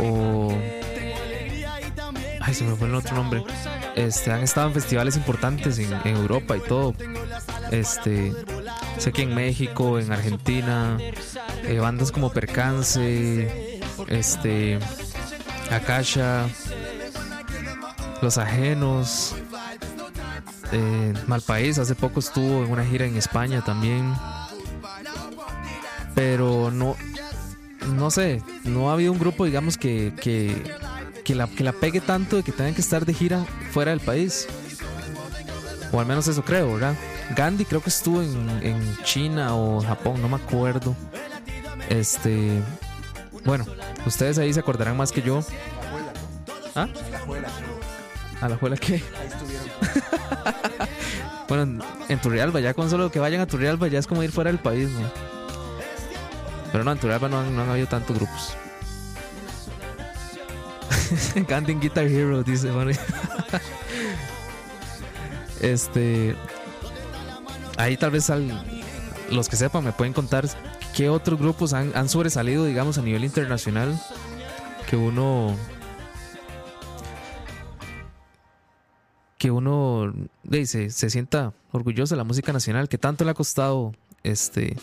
[0.02, 0.58] O.
[2.40, 3.44] Ay, se me fue el otro nombre.
[3.96, 6.96] Este, han estado en festivales importantes en, Europa y todo.
[7.70, 8.34] Este,
[8.98, 10.98] sé que en México, en Argentina,
[11.66, 14.80] eh, bandas como Percance, este,
[15.70, 16.50] Akasha,
[18.22, 19.36] Los Ajenos,
[20.72, 24.14] eh, Malpaís, hace poco estuvo en una gira en España también.
[26.14, 26.96] Pero no,
[27.96, 30.64] no sé, no ha habido un grupo, digamos, que, que,
[31.24, 34.02] que la, que la pegue tanto de que tengan que estar de gira fuera del
[34.02, 34.48] país.
[35.92, 36.96] O al menos eso creo, ¿verdad?
[37.36, 40.96] Gandhi creo que estuvo en, en China o Japón, no me acuerdo.
[41.90, 42.62] Este.
[43.46, 43.66] Bueno,
[44.06, 45.44] ustedes ahí se acordarán más que yo.
[46.76, 46.88] ¿Ah?
[48.42, 49.04] ¿A la juela qué?
[51.48, 54.50] bueno, en, Turrialba, ya con solo que vayan a Turrialba ya es como ir fuera
[54.52, 55.08] del país, ¿no?
[56.72, 58.56] Pero no, en Turrialba no han, no han habido tantos grupos.
[61.36, 62.92] En Guitar Hero, dice, bueno.
[65.62, 66.36] Este.
[67.78, 68.64] Ahí tal vez al-
[69.30, 70.48] los que sepan me pueden contar
[70.96, 74.00] qué otros grupos han, han sobresalido, digamos, a nivel internacional.
[74.90, 75.56] Que uno.
[79.42, 80.14] Que uno
[80.44, 84.78] dice, se sienta orgulloso de la música nacional, que tanto le ha costado este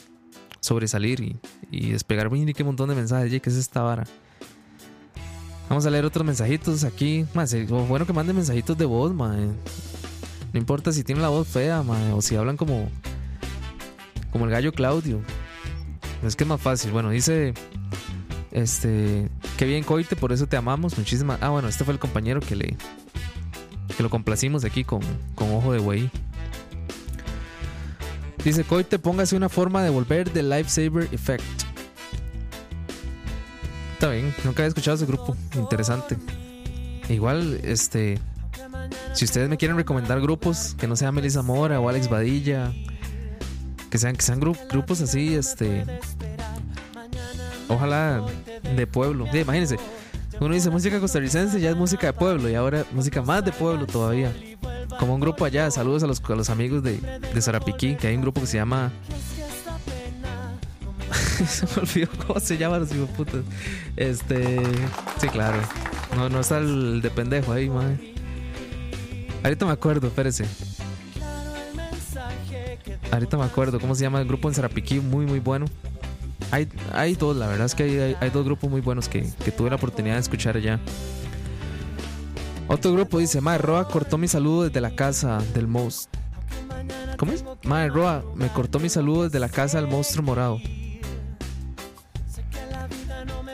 [0.59, 1.37] sobresalir y,
[1.71, 2.29] y despegar.
[2.29, 4.03] Qué montón de mensajes, ¿qué es esta vara?
[5.69, 7.25] Vamos a leer otros mensajitos aquí.
[7.35, 9.47] Más, eh, bueno que manden mensajitos de voz, mae.
[10.53, 12.91] No importa si tienen la voz fea, mae, o si hablan como.
[14.33, 15.21] Como el gallo Claudio.
[16.25, 16.91] Es que es más fácil.
[16.91, 17.55] Bueno, dice.
[18.51, 19.29] Este.
[19.57, 20.99] Qué bien, Coite, por eso te amamos.
[20.99, 21.39] Muchísimas.
[21.41, 22.77] Ah, bueno, este fue el compañero que le.
[23.97, 25.01] Que lo complacimos aquí con,
[25.35, 26.11] con ojo de güey.
[28.45, 31.43] Dice Coite, póngase una forma de volver del Lifesaver Effect.
[33.95, 35.37] Está bien, nunca había escuchado ese grupo.
[35.57, 36.17] Interesante.
[37.09, 38.19] Igual, este.
[39.13, 42.73] Si ustedes me quieren recomendar grupos que no sean Melissa Mora o Alex Badilla,
[43.91, 45.85] que sean, que sean gru- grupos así, este.
[47.69, 48.25] Ojalá
[48.77, 49.27] de pueblo.
[49.35, 49.77] Imagínense,
[50.41, 53.87] uno dice música costarricense, ya es música de pueblo, y ahora música más de pueblo
[53.87, 54.33] todavía.
[54.99, 58.17] Como un grupo allá, saludos a los, a los amigos de, de Zarapiquí, que hay
[58.17, 58.93] un grupo que se llama.
[61.47, 63.43] se me olvidó cómo se llama los hijos putas.
[63.97, 64.61] Este.
[65.21, 65.59] Sí, claro.
[66.17, 68.15] No, no está el de pendejo ahí, madre.
[69.43, 70.45] Ahorita me acuerdo, espérese.
[73.11, 75.67] Ahorita me acuerdo cómo se llama el grupo en Zarapiquí, muy, muy bueno.
[76.51, 79.53] Hay, hay dos, la verdad es que hay, hay- dos grupos muy buenos que, que
[79.53, 80.81] tuve la oportunidad de escuchar allá.
[82.69, 86.23] Otro grupo dice, Mae Roa cortó mi saludo desde la casa del monstruo.
[87.19, 87.45] ¿Cómo es?
[87.65, 90.59] Mae Roa me cortó mi saludo desde la casa del monstruo morado.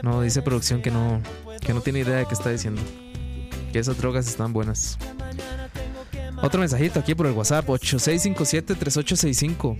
[0.03, 1.21] No, dice producción que no,
[1.61, 2.83] que no tiene idea de qué está diciendo.
[3.73, 4.99] Que esas drogas están buenas.
[6.43, 9.79] Otro mensajito aquí por el WhatsApp, 8657-3865.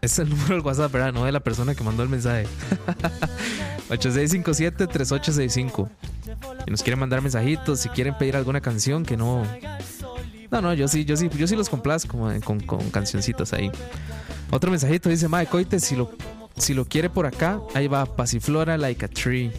[0.00, 1.12] Es el número del WhatsApp, ¿verdad?
[1.12, 2.46] No de la persona que mandó el mensaje.
[3.88, 5.88] 8657-3865.
[6.64, 9.44] Si nos quieren mandar mensajitos, si quieren pedir alguna canción que no.
[10.50, 13.70] No, no, yo sí, yo sí, yo sí los complazco con, con cancioncitas ahí.
[14.50, 16.10] Otro mensajito dice, Mae, Coite, si lo,
[16.56, 19.52] si lo quiere por acá, ahí va Pasiflora Like a Tree.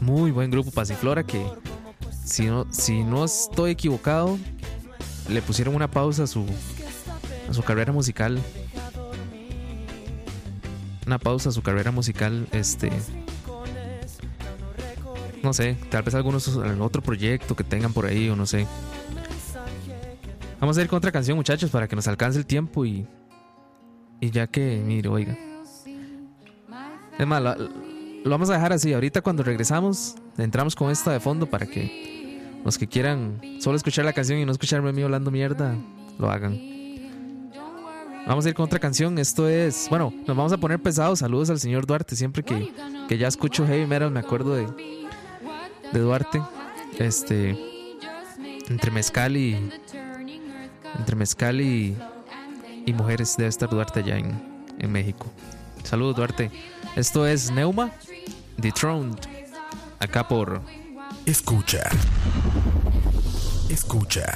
[0.00, 1.44] Muy buen grupo Pasiflora que,
[2.24, 4.38] si no, si no estoy equivocado,
[5.28, 6.44] le pusieron una pausa a su,
[7.48, 8.38] a su carrera musical.
[11.06, 12.90] Una pausa a su carrera musical, este.
[15.42, 16.48] No sé, tal vez algunos
[16.80, 18.66] otro proyecto que tengan por ahí o no sé.
[20.58, 23.06] Vamos a ir con otra canción, muchachos, para que nos alcance el tiempo y.
[24.20, 25.36] Y ya que, mire, oiga.
[27.18, 28.92] Es más, lo, lo vamos a dejar así.
[28.92, 34.04] Ahorita cuando regresamos, entramos con esta de fondo para que los que quieran solo escuchar
[34.04, 35.76] la canción y no escucharme a mí hablando mierda,
[36.18, 36.75] lo hagan.
[38.26, 39.18] Vamos a ir con otra canción.
[39.18, 39.86] Esto es.
[39.88, 41.20] Bueno, nos vamos a poner pesados.
[41.20, 42.16] Saludos al señor Duarte.
[42.16, 42.72] Siempre que,
[43.08, 44.66] que ya escucho heavy metal, me acuerdo de,
[45.92, 46.42] de Duarte.
[46.98, 47.56] Este.
[48.68, 49.70] Entre mezcal y.
[50.98, 51.96] Entre mezcal y.
[52.84, 54.40] Y mujeres debe estar Duarte allá en,
[54.78, 55.26] en México.
[55.84, 56.50] Saludos, Duarte.
[56.96, 57.92] Esto es Neuma,
[58.56, 59.18] Dethroned.
[60.00, 60.60] Acá por.
[61.26, 61.88] Escucha.
[63.68, 64.32] Escucha.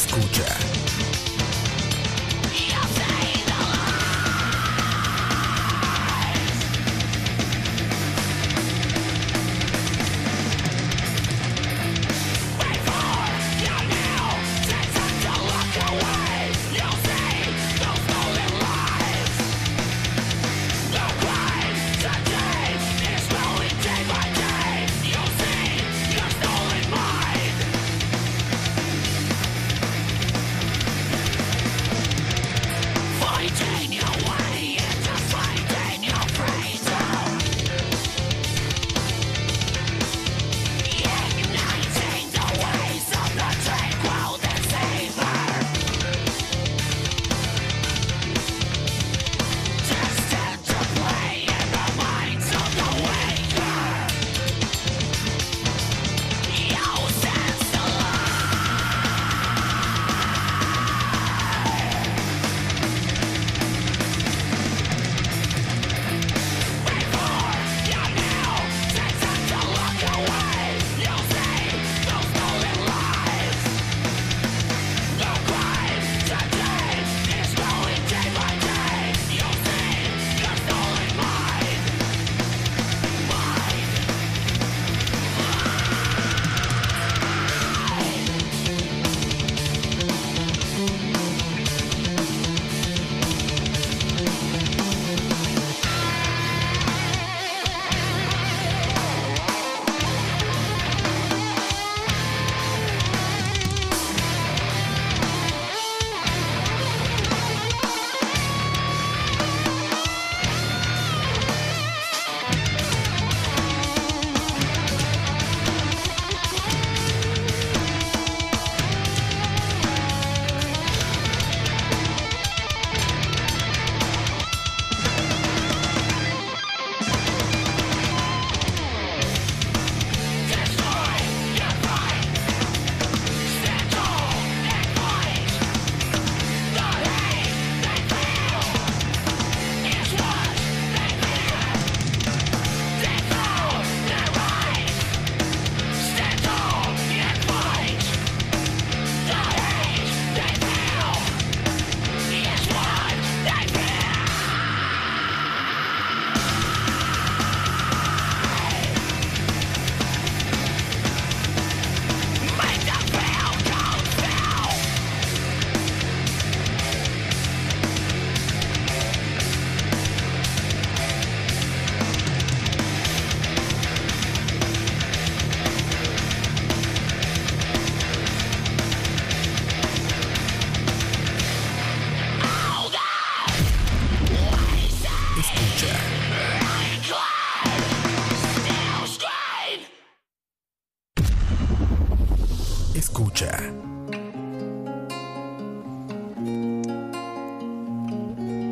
[0.00, 0.69] Escucha.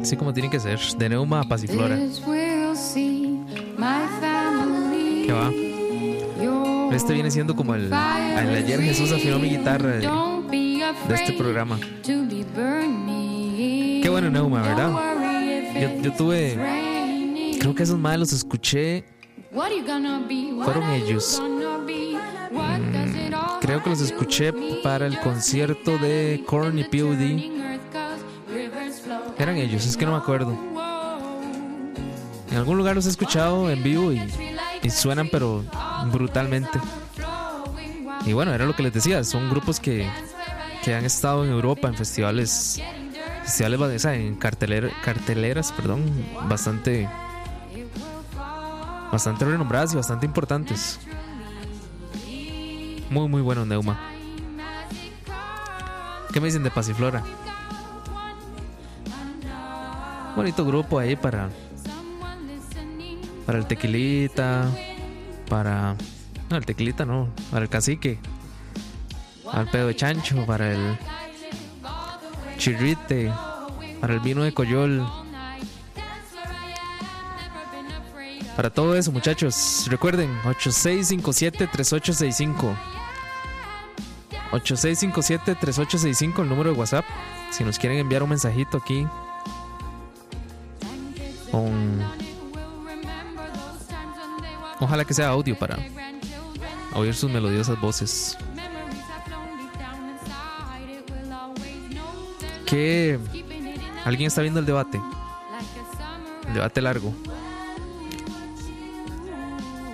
[0.08, 0.80] Así como tiene que ser.
[0.96, 1.98] De Neuma a Pasiflora.
[5.26, 5.52] ¿Qué va?
[6.94, 7.92] Este viene siendo como el.
[7.92, 7.94] el
[8.56, 10.08] ayer Jesús afinó mi guitarra de,
[11.08, 11.78] de este programa.
[12.02, 12.16] Qué
[14.08, 14.92] bueno Neuma, ¿verdad?
[15.78, 16.56] Yo, yo tuve.
[17.60, 19.04] Creo que esos malos los escuché.
[19.52, 21.42] Fueron ellos.
[22.50, 27.67] Mm, creo que los escuché para el concierto de Korn y POD.
[29.60, 30.56] Ellos, es que no me acuerdo.
[32.50, 34.20] En algún lugar los he escuchado en vivo y,
[34.90, 35.64] suenan pero
[36.12, 36.78] brutalmente.
[38.24, 40.08] Y bueno, era lo que les decía, son grupos que,
[40.84, 42.80] que han estado en Europa en festivales,
[43.44, 46.02] festivales o en carteler- carteleras, perdón,
[46.48, 47.08] bastante,
[49.12, 50.98] bastante renombradas y bastante importantes.
[53.10, 53.98] Muy, muy bueno Neuma.
[56.32, 57.22] ¿Qué me dicen de Pasiflora?
[60.38, 61.50] Bonito grupo ahí para
[63.44, 64.70] para el tequilita,
[65.48, 65.96] para
[66.48, 68.20] no, el tequilita no, para el cacique,
[69.50, 70.96] al pedo de chancho, para el
[72.56, 73.32] chirrite,
[74.00, 75.04] para el vino de coyol.
[78.54, 82.76] Para todo eso, muchachos, recuerden 8657-3865.
[84.52, 87.04] 8657-3865, el número de WhatsApp.
[87.50, 89.04] Si nos quieren enviar un mensajito aquí.
[94.80, 95.78] Ojalá que sea audio para
[96.94, 98.36] oír sus melodiosas voces.
[102.66, 103.18] ¿Qué?
[104.04, 105.00] ¿Alguien está viendo el debate?
[106.46, 107.14] El debate largo.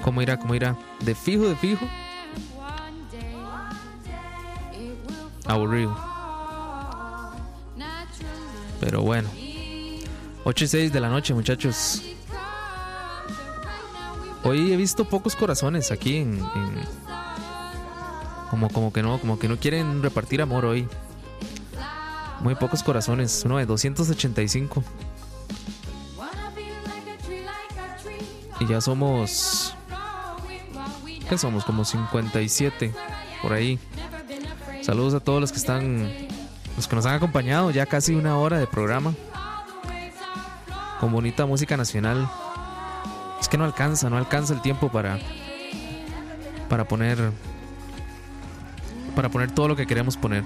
[0.03, 0.39] ¿Cómo irá?
[0.39, 0.77] ¿Cómo irá?
[1.01, 1.87] ¿De fijo, de fijo?
[5.47, 5.97] Aburrido.
[8.81, 9.31] Pero bueno.
[10.45, 12.03] 8 y 6 de la noche, muchachos.
[14.43, 16.39] Hoy he visto pocos corazones aquí en,
[18.51, 20.87] como como que no, como que no quieren repartir amor hoy.
[22.41, 24.85] Muy pocos corazones, uno de 285.
[28.61, 29.75] Y ya somos
[31.29, 31.65] ¿Qué somos?
[31.65, 32.93] Como 57
[33.41, 33.79] por ahí.
[34.83, 36.11] Saludos a todos los que están
[36.77, 39.15] los que nos han acompañado ya casi una hora de programa.
[41.01, 42.29] Con bonita música nacional.
[43.41, 45.19] Es que no alcanza, no alcanza el tiempo para
[46.69, 47.19] para poner
[49.15, 50.45] para poner todo lo que queremos poner.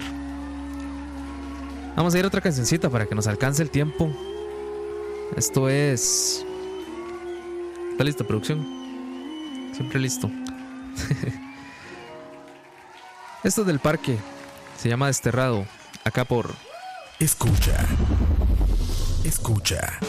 [1.95, 4.11] Vamos a ir a otra cancioncita para que nos alcance el tiempo.
[5.35, 6.45] Esto es
[7.91, 8.65] ¿Está listo producción?
[9.73, 10.29] Siempre listo.
[13.43, 14.17] Esto es del parque.
[14.77, 15.65] Se llama Desterrado.
[16.05, 16.55] Acá por
[17.19, 17.85] Escucha.
[19.25, 19.99] Escucha.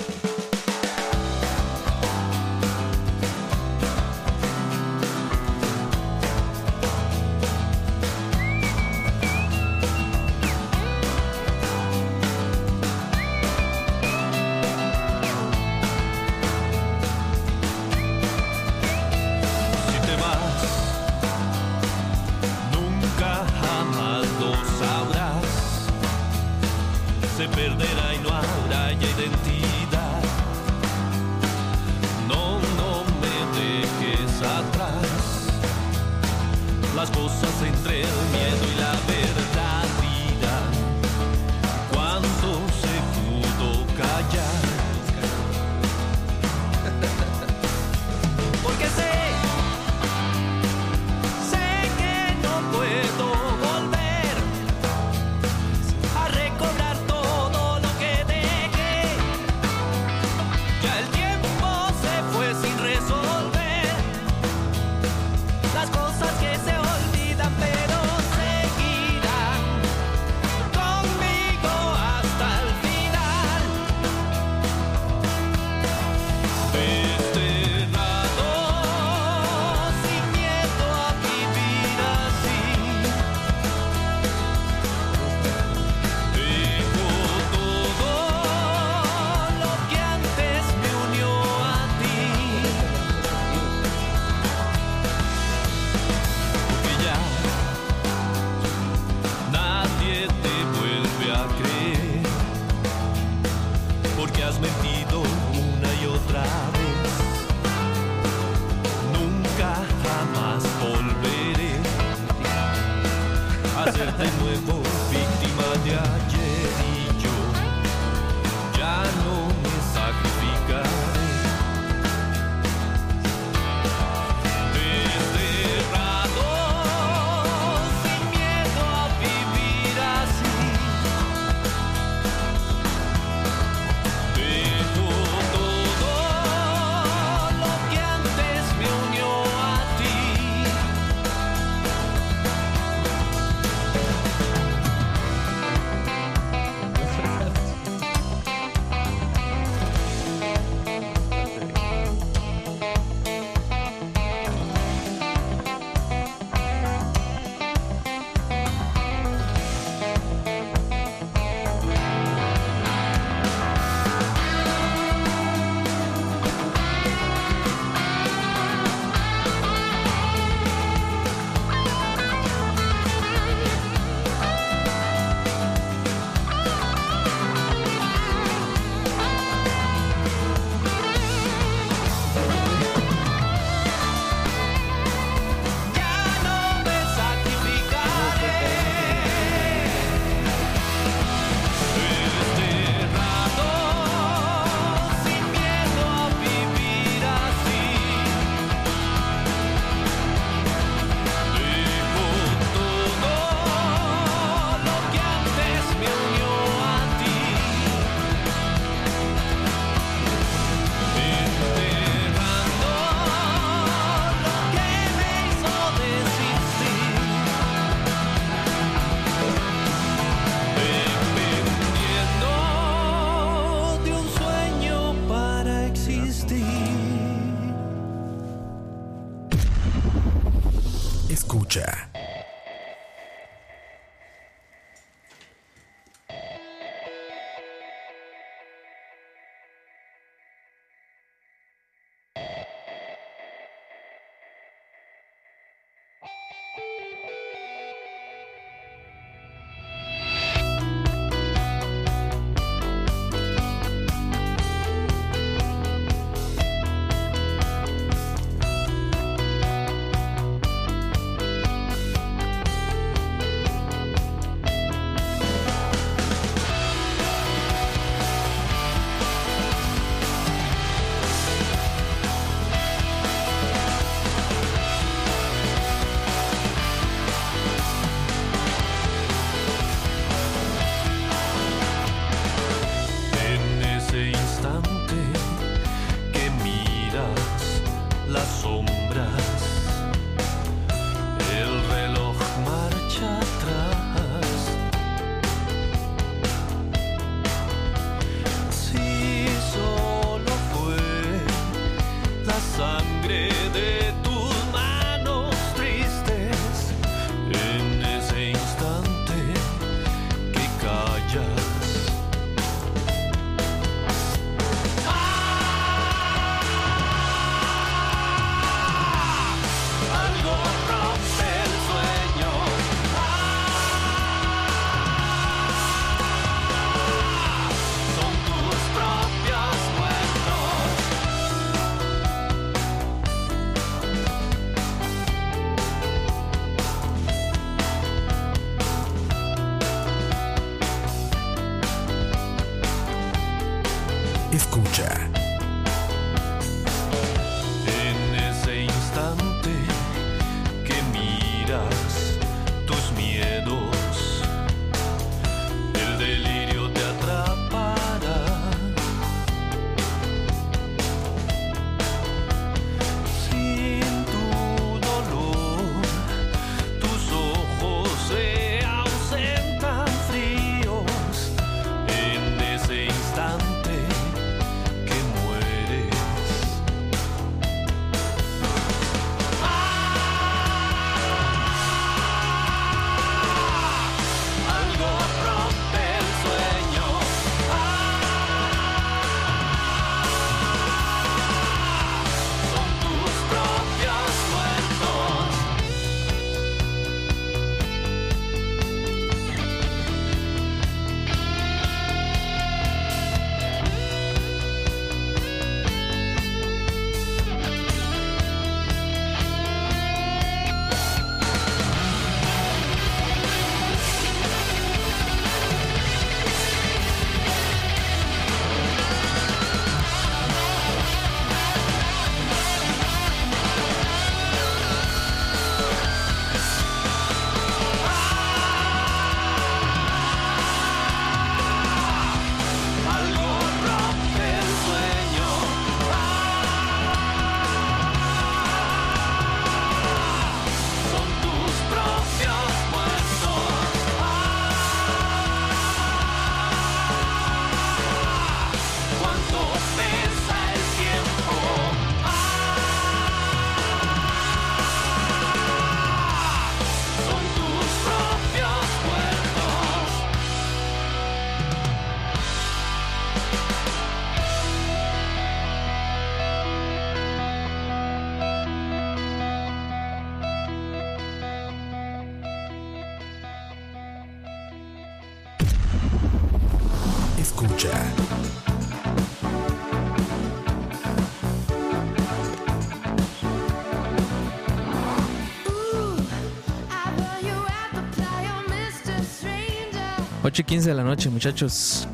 [490.51, 492.09] 8 y 15 de la noche, muchachos.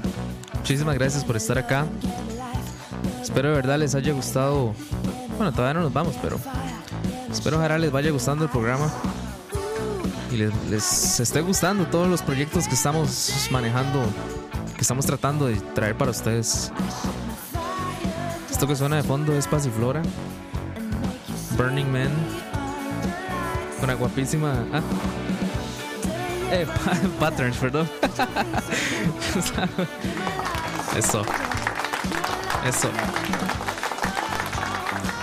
[0.58, 1.86] Muchísimas gracias por estar acá.
[3.22, 4.74] Espero de verdad les haya gustado.
[5.38, 6.38] Bueno, todavía no nos vamos, pero
[7.32, 8.92] espero ojalá les vaya gustando el programa
[10.30, 14.04] y les, esté gustando todos los proyectos que estamos manejando,
[14.74, 16.70] que estamos tratando de traer para ustedes.
[18.50, 20.02] Esto que suena de fondo es Pasiflora,
[21.56, 22.10] Burning Man,
[23.82, 24.62] una guapísima.
[24.74, 24.82] Ah,
[26.52, 26.66] eh,
[27.18, 27.88] Patterns, perdón.
[30.96, 31.22] Eso.
[32.66, 32.90] Eso.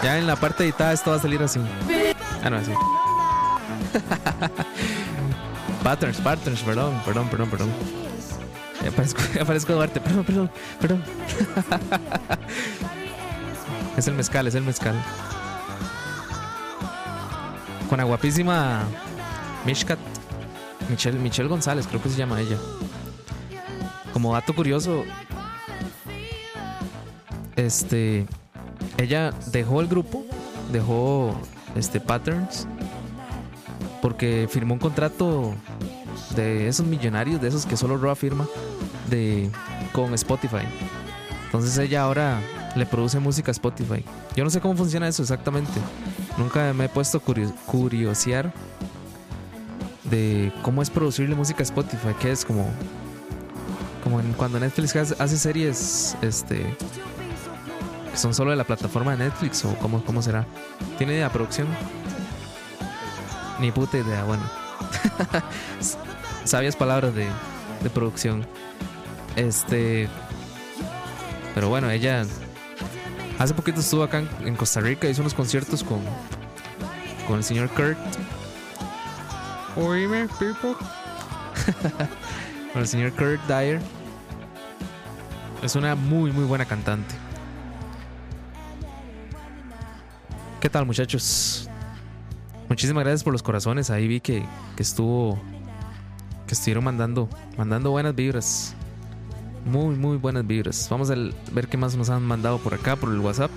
[0.03, 1.59] Ya en la parte editada esto va a salir así.
[2.43, 2.71] Ah, no, así.
[5.83, 7.69] Patterns, patterns, perdón, perdón, perdón, perdón.
[8.87, 11.03] Aparezco, aparezco Duarte, perdón, perdón, perdón.
[13.97, 14.95] es el mezcal, es el mezcal.
[17.89, 18.83] Con la guapísima
[19.65, 19.99] Mishkat,
[20.89, 22.57] Michelle, Michelle González, creo que se llama ella.
[24.23, 25.03] Como dato curioso,
[27.57, 28.25] este,
[28.97, 30.23] ella dejó el grupo,
[30.71, 31.35] dejó
[31.75, 32.65] este Patterns,
[34.01, 35.53] porque firmó un contrato
[36.37, 38.47] de esos millonarios, de esos que solo Roa firma,
[39.09, 39.49] de,
[39.91, 40.63] con Spotify.
[41.47, 42.39] Entonces ella ahora
[42.77, 44.05] le produce música a Spotify.
[44.37, 45.73] Yo no sé cómo funciona eso exactamente.
[46.37, 48.53] Nunca me he puesto a curio- curiosear
[50.05, 52.69] de cómo es producirle música a Spotify, que es como
[54.03, 56.75] como en- cuando Netflix hace, series este
[58.11, 60.45] que son solo de la plataforma de Netflix o cómo, cómo será.
[60.99, 61.67] ¿Tiene idea producción?
[63.59, 64.43] Ni puta idea, bueno.
[66.43, 67.27] Sabias palabras de,
[67.81, 68.45] de producción.
[69.35, 70.09] Este.
[71.55, 72.23] Pero bueno, ella.
[73.39, 75.99] Hace poquito estuvo acá en, en Costa Rica, hizo unos conciertos con.
[77.27, 77.97] Con el señor Kurt.
[79.75, 80.75] Oíme, people.
[82.73, 83.79] con el señor Kurt Dyer.
[85.61, 87.15] Es una muy, muy buena cantante.
[90.59, 91.69] ¿Qué tal, muchachos?
[92.67, 93.89] Muchísimas gracias por los corazones.
[93.89, 94.43] Ahí vi que,
[94.75, 95.39] que estuvo.
[96.47, 97.29] Que estuvieron mandando.
[97.57, 98.73] Mandando buenas vibras.
[99.65, 100.87] Muy, muy buenas vibras.
[100.89, 101.15] Vamos a
[101.51, 103.51] ver qué más nos han mandado por acá, por el WhatsApp.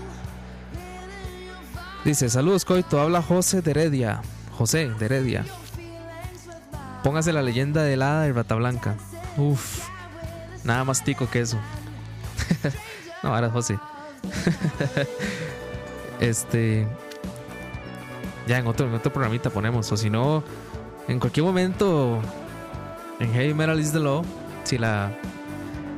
[2.05, 3.01] Dice: Saludos, Coito.
[3.01, 4.21] Habla José de Heredia.
[4.57, 5.45] José de Heredia.
[7.07, 8.97] Póngase la leyenda del hada de Rata Blanca.
[9.37, 9.87] Uf.
[10.65, 11.57] Nada más tico que eso.
[13.23, 13.79] no, ahora José.
[16.21, 16.85] este.
[18.49, 19.93] Ya en otro, en otro programita ponemos.
[19.93, 20.43] O si no,
[21.07, 22.21] en cualquier momento.
[23.21, 24.25] En Heavy Metal is the Law.
[24.65, 25.13] Si la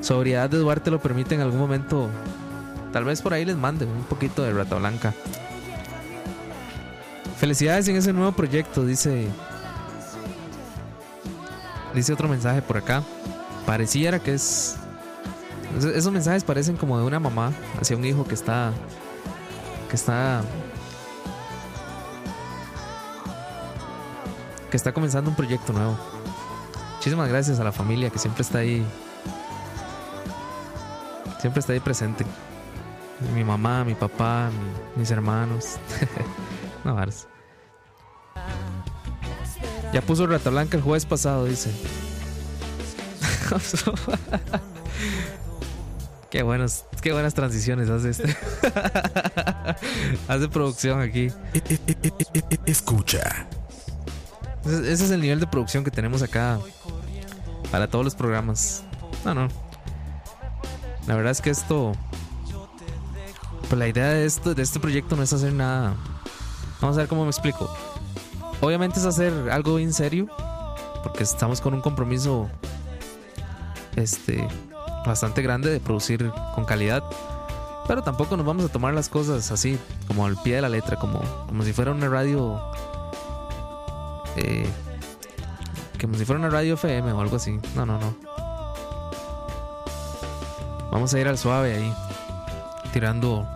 [0.02, 2.10] sobriedad de Duarte lo permite en algún momento.
[2.92, 5.14] Tal vez por ahí les mande un poquito de Rata Blanca.
[7.38, 9.26] Felicidades en ese nuevo proyecto, dice.
[11.94, 13.02] Dice otro mensaje por acá.
[13.66, 14.76] Pareciera que es.
[15.76, 18.72] es- Esos mensajes parecen como de una mamá hacia un hijo que está.
[19.90, 20.42] Que está.
[24.70, 25.96] Que está comenzando un proyecto nuevo.
[26.96, 28.84] Muchísimas gracias a la familia que siempre está ahí.
[31.40, 32.24] Siempre está ahí presente.
[33.34, 35.76] Mi mamá, mi papá, mi- mis hermanos.
[36.84, 36.96] no.
[39.92, 41.70] Ya puso Rata Blanca el jueves pasado, dice.
[46.30, 48.24] qué buenos, qué buenas transiciones hace este.
[50.28, 51.30] hace producción aquí.
[51.54, 53.46] E- e- e- Escucha.
[54.66, 56.58] Ese ese es el nivel de producción que tenemos acá
[57.70, 58.82] para todos los programas.
[59.24, 59.48] No, no.
[61.06, 61.92] La verdad es que esto.
[63.68, 65.94] Pues la idea de esto, de este proyecto no es hacer nada.
[66.80, 67.74] Vamos a ver cómo me explico.
[68.60, 70.26] Obviamente es hacer algo bien serio.
[71.02, 72.48] Porque estamos con un compromiso.
[73.96, 74.46] Este.
[75.06, 77.02] Bastante grande de producir con calidad.
[77.86, 80.96] Pero tampoco nos vamos a tomar las cosas así, como al pie de la letra,
[80.96, 82.60] como, como si fuera una radio
[84.38, 84.66] eh,
[86.00, 87.58] como si fuera una radio FM o algo así.
[87.74, 88.14] No, no, no.
[90.92, 91.94] Vamos a ir al suave ahí.
[92.92, 93.48] Tirando.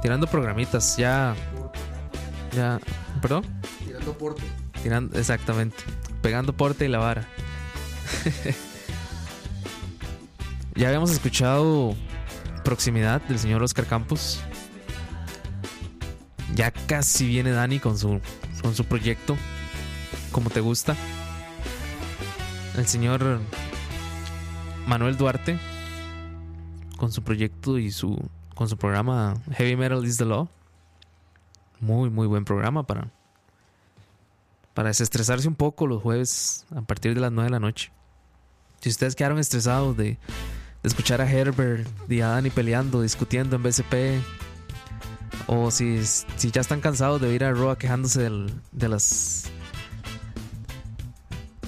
[0.00, 0.96] Tirando programitas.
[0.96, 1.34] Ya.
[2.52, 2.80] Ya.
[3.20, 3.44] ¿Perdón?
[4.02, 4.42] Tirando porte.
[5.18, 5.76] Exactamente.
[6.22, 7.28] Pegando porte y la vara.
[10.74, 11.94] ya habíamos escuchado
[12.64, 14.40] Proximidad del señor Oscar Campos.
[16.54, 18.20] Ya casi viene Dani con su,
[18.60, 19.36] con su proyecto.
[20.32, 20.96] Como te gusta.
[22.76, 23.40] El señor
[24.86, 25.58] Manuel Duarte.
[26.96, 28.18] Con su proyecto y su.
[28.54, 30.48] Con su programa Heavy Metal is the Law.
[31.80, 33.10] Muy, muy buen programa para.
[34.74, 37.92] Para desestresarse un poco los jueves a partir de las 9 de la noche.
[38.80, 40.18] Si ustedes quedaron estresados de,
[40.82, 44.22] escuchar a Herbert y a Dani peleando, discutiendo en BCP,
[45.46, 48.28] o si, si ya están cansados de oír a Roa quejándose
[48.72, 49.50] de las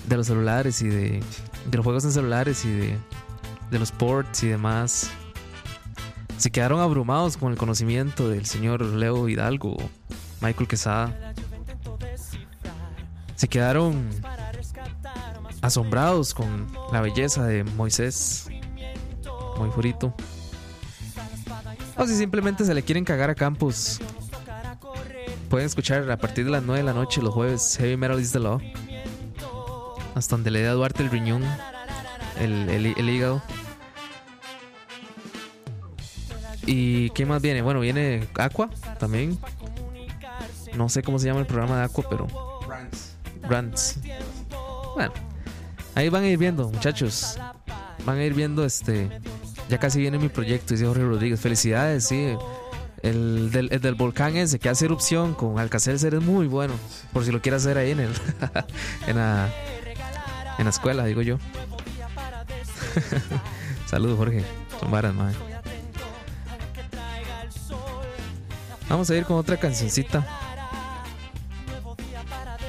[0.08, 1.22] de los celulares y de,
[1.72, 2.98] los juegos en celulares y de,
[3.78, 5.10] los ports y demás.
[6.38, 9.76] Si quedaron abrumados con el conocimiento del señor Leo Hidalgo,
[10.40, 11.34] Michael Quesada.
[13.44, 14.08] Se quedaron
[15.60, 18.48] asombrados con la belleza de Moisés,
[19.58, 20.14] muy furito.
[21.98, 24.00] O si simplemente se le quieren cagar a Campos
[25.50, 28.32] pueden escuchar a partir de las 9 de la noche los jueves Heavy Metal is
[28.32, 28.62] the Law.
[30.14, 31.44] Hasta donde le dé a Duarte el riñón,
[32.40, 33.42] el, el- el hígado.
[36.64, 37.60] ¿Y qué más viene?
[37.60, 39.38] Bueno, viene Aqua también.
[40.74, 42.53] No sé cómo se llama el programa de Aqua, pero.
[43.48, 43.98] Rants.
[44.94, 45.12] Bueno,
[45.94, 47.38] ahí van a ir viendo, muchachos.
[48.04, 49.08] Van a ir viendo este.
[49.68, 51.40] Ya casi viene mi proyecto, dice Jorge Rodríguez.
[51.40, 52.36] Felicidades, sí.
[53.02, 56.74] El del, el del volcán ese que hace erupción con Alcacelser es muy bueno.
[57.12, 58.12] Por si lo quieres hacer ahí en el.
[59.06, 59.48] en la.
[60.58, 61.38] En la escuela, digo yo.
[63.86, 64.44] Saludos, Jorge.
[64.78, 65.36] Son varas, madre.
[68.88, 70.26] Vamos a ir con otra cancioncita.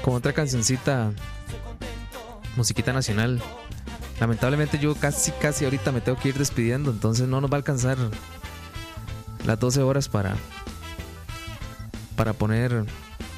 [0.06, 1.12] Con otra cancioncita.
[2.56, 3.42] Musiquita nacional.
[4.20, 6.92] Lamentablemente yo casi, casi ahorita me tengo que ir despidiendo.
[6.92, 7.98] Entonces no nos va a alcanzar
[9.48, 10.36] las 12 horas para.
[12.16, 12.86] Para poner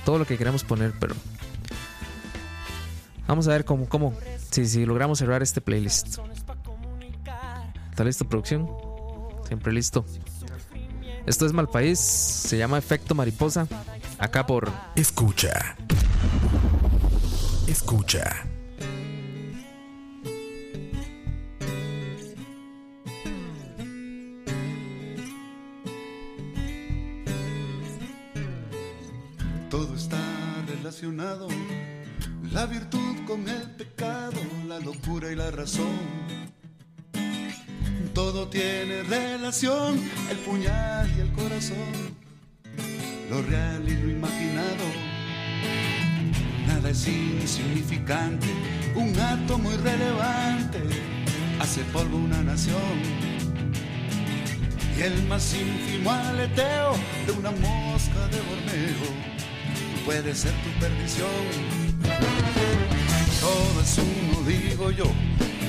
[0.03, 1.15] todo lo que queramos poner, pero.
[3.27, 4.13] Vamos a ver cómo, cómo.
[4.51, 6.17] Si, si logramos cerrar este playlist.
[7.91, 8.67] ¿Está listo, producción?
[9.47, 10.03] Siempre listo.
[11.25, 13.69] Esto es Malpaís, se llama Efecto Mariposa.
[14.19, 15.77] Acá por Escucha.
[17.77, 18.56] Escucha.
[47.07, 48.47] Insignificante,
[48.95, 50.79] un átomo irrelevante
[51.59, 52.97] hace polvo una nación.
[54.97, 56.93] Y el más ínfimo aleteo
[57.25, 59.27] de una mosca de Borneo
[60.05, 61.27] puede ser tu perdición.
[63.39, 65.05] Todo es uno, digo yo,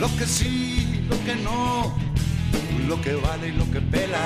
[0.01, 1.95] lo que sí, lo que no,
[2.87, 4.19] lo que vale y lo que pela.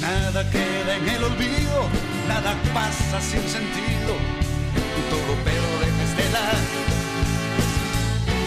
[0.00, 1.88] Nada queda en el olvido,
[2.28, 4.14] nada pasa sin sentido,
[5.80, 6.50] deja estela.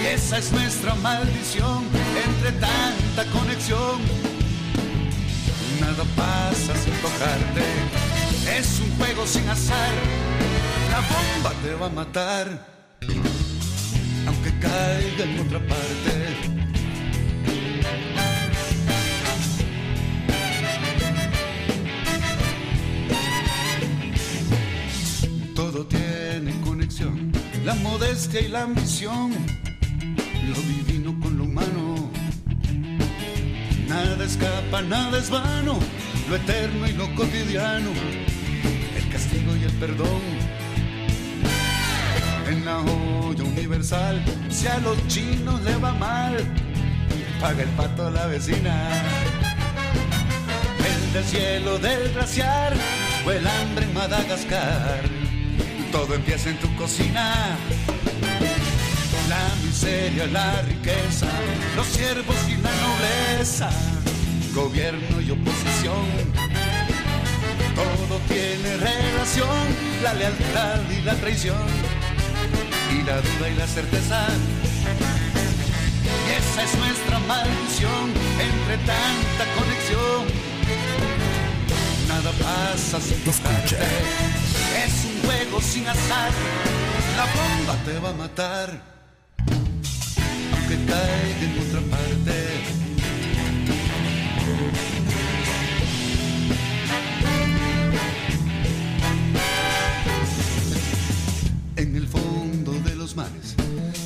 [0.01, 1.85] Y esa es nuestra maldición
[2.25, 4.01] entre tanta conexión.
[5.79, 7.63] Nada pasa sin tocarte,
[8.57, 9.93] es un juego sin azar.
[10.91, 12.47] La bomba te va a matar,
[14.27, 16.56] aunque caiga en otra parte.
[27.63, 29.31] La modestia y la ambición,
[30.47, 32.11] lo divino con lo humano.
[33.87, 35.77] Nada escapa, nada es vano,
[36.29, 37.91] lo eterno y lo cotidiano,
[38.95, 40.21] el castigo y el perdón.
[42.49, 46.35] En la olla universal, si a los chinos le va mal,
[47.39, 49.03] paga el pato a la vecina.
[50.79, 52.73] El del cielo del glaciar,
[53.25, 55.16] o el hambre en Madagascar,
[55.97, 57.57] todo empieza en tu cocina.
[59.27, 61.27] La miseria, la riqueza,
[61.75, 63.69] los siervos y la nobleza,
[64.53, 66.05] gobierno y oposición.
[67.81, 69.63] Todo tiene relación,
[70.03, 71.67] la lealtad y la traición,
[72.95, 74.27] y la duda y la certeza.
[76.27, 78.05] Y esa es nuestra maldición
[78.49, 80.21] entre tanta conexión.
[82.07, 84.46] Nada pasa sin tocarte.
[84.85, 86.31] Es un juego sin azar.
[87.15, 88.97] La bomba te va a matar
[90.53, 92.33] aunque caiga en otra parte.
[101.77, 103.55] En el fondo de los mares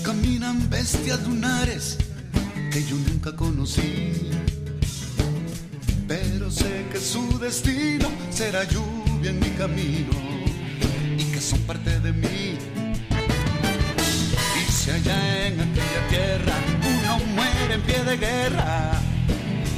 [0.03, 1.97] caminan bestias lunares
[2.71, 4.31] que yo nunca conocí.
[6.07, 10.30] Pero sé que su destino será lluvia en mi camino
[11.41, 12.57] son parte de mí.
[14.59, 16.53] Y si allá en aquella tierra
[16.93, 18.91] uno muere en pie de guerra,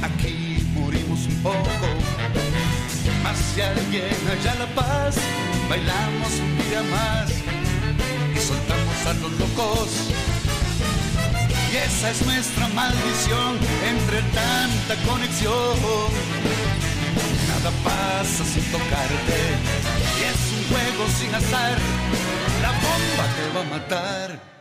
[0.02, 1.86] aquí morimos un poco.
[3.22, 5.16] Mas si alguien halla la paz,
[5.68, 9.88] bailamos un día más y soltamos a los locos.
[11.72, 13.58] Y esa es nuestra maldición
[13.88, 15.78] entre tanta conexión.
[17.48, 19.93] Nada pasa sin tocarte
[20.68, 21.78] juego sin azar.
[22.62, 24.53] La bomba te va a matar.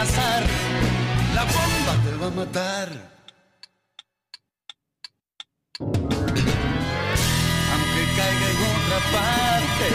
[0.00, 2.88] La bomba te va a matar.
[7.72, 9.88] Aunque caiga en otra parte.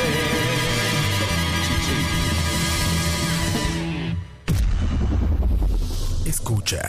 [6.29, 6.83] Escucha.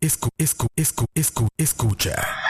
[0.00, 2.49] Escu, escu, escu, escu, escucha.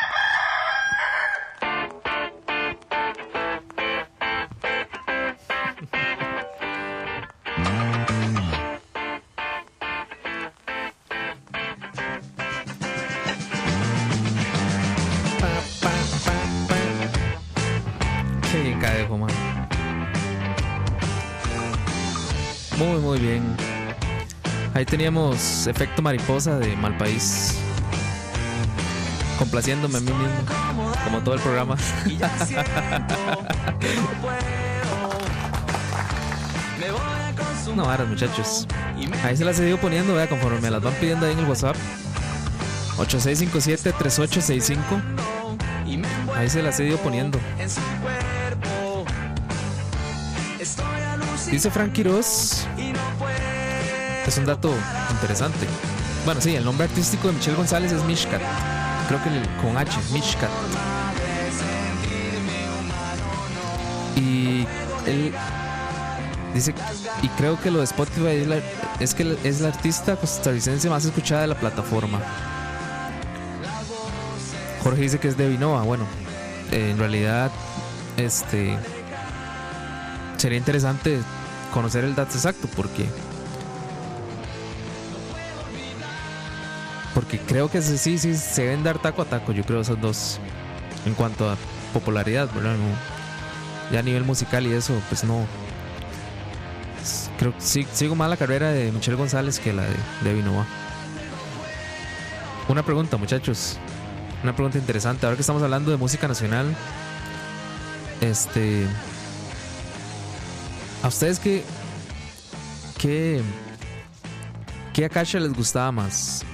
[22.80, 23.42] Muy, muy bien.
[24.72, 27.58] Ahí teníamos efecto mariposa de Malpaís.
[29.38, 30.46] Complaciéndome a mí mismo.
[31.04, 31.76] Como todo el programa.
[37.76, 38.66] No, varas, muchachos.
[39.22, 41.44] Ahí se las he ido poniendo, vea, conforme me las van pidiendo ahí en el
[41.44, 41.76] WhatsApp.
[42.96, 44.78] 8657-3865.
[46.34, 47.38] Ahí se las he ido poniendo.
[51.50, 52.64] Dice Frank Quiroz.
[54.24, 54.72] Es un dato
[55.10, 55.66] interesante.
[56.24, 58.40] Bueno, sí, el nombre artístico de Michelle González es Mishkat.
[59.08, 60.50] Creo que con H, Mishkat.
[64.16, 64.64] Y
[65.06, 65.32] él
[66.54, 66.72] dice,
[67.22, 68.46] y creo que lo de Spotify
[69.00, 72.20] es, que es la artista costarricense más escuchada de la plataforma.
[74.84, 75.82] Jorge dice que es de Vinoa.
[75.82, 76.04] Bueno,
[76.70, 77.50] en realidad,
[78.16, 78.78] este
[80.36, 81.20] sería interesante
[81.72, 83.06] conocer el dato exacto porque
[87.14, 90.38] porque creo que sí, sí, se deben dar taco a taco, yo creo esos dos
[91.04, 91.56] en cuanto a
[91.92, 92.76] popularidad, ¿verdad?
[93.92, 95.44] Ya a nivel musical y eso, pues no.
[97.38, 100.66] Creo que sí, sigo más la carrera de Michelle González que la de, de Vinoa.
[102.68, 103.78] Una pregunta, muchachos.
[104.42, 105.26] Una pregunta interesante.
[105.26, 106.74] Ahora que estamos hablando de música nacional,
[108.20, 108.86] este.
[111.02, 111.64] ¿A ustedes qué.
[112.98, 113.40] qué.
[114.92, 116.44] qué Akasha les gustaba más?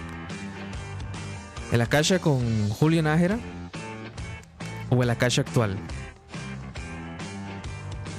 [1.73, 3.41] ¿El Akasha con Julio Nájera?
[4.89, 5.77] ¿O el Akasha actual?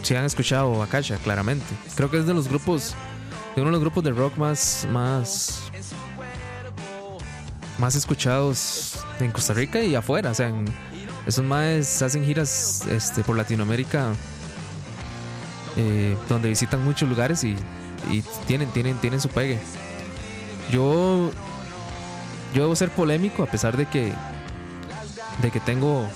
[0.04, 1.66] Si han escuchado Akasha, claramente.
[1.96, 2.94] Creo que es de los grupos.
[3.56, 4.86] de uno de los grupos de rock más.
[4.92, 5.72] más.
[7.78, 10.32] más escuchados en Costa Rica y afuera.
[10.32, 10.52] O sea,
[11.26, 14.14] esos más hacen giras este, por Latinoamérica
[15.78, 17.56] eh, donde visitan muchos lugares y,
[18.48, 19.60] tienen, tienen, tienen su pegue.
[20.72, 21.32] Yo,
[22.54, 24.14] yo debo ser polémico a pesar de que,
[25.42, 26.08] de que tengo,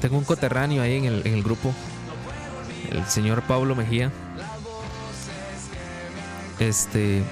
[0.00, 1.72] tengo un coterráneo ahí en el, en el grupo,
[2.90, 4.10] el señor Pablo Mejía.
[6.58, 7.22] Este,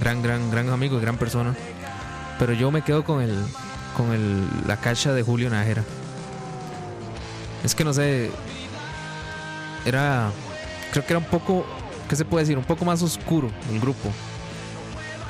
[0.00, 1.54] gran, gran, gran amigo y gran persona.
[2.38, 3.36] Pero yo me quedo con el,
[3.96, 5.84] con el, la cacha de Julio Nájera.
[7.62, 8.30] Es que no sé,
[9.84, 10.30] era
[10.92, 11.66] creo que era un poco
[12.08, 14.10] qué se puede decir un poco más oscuro el grupo.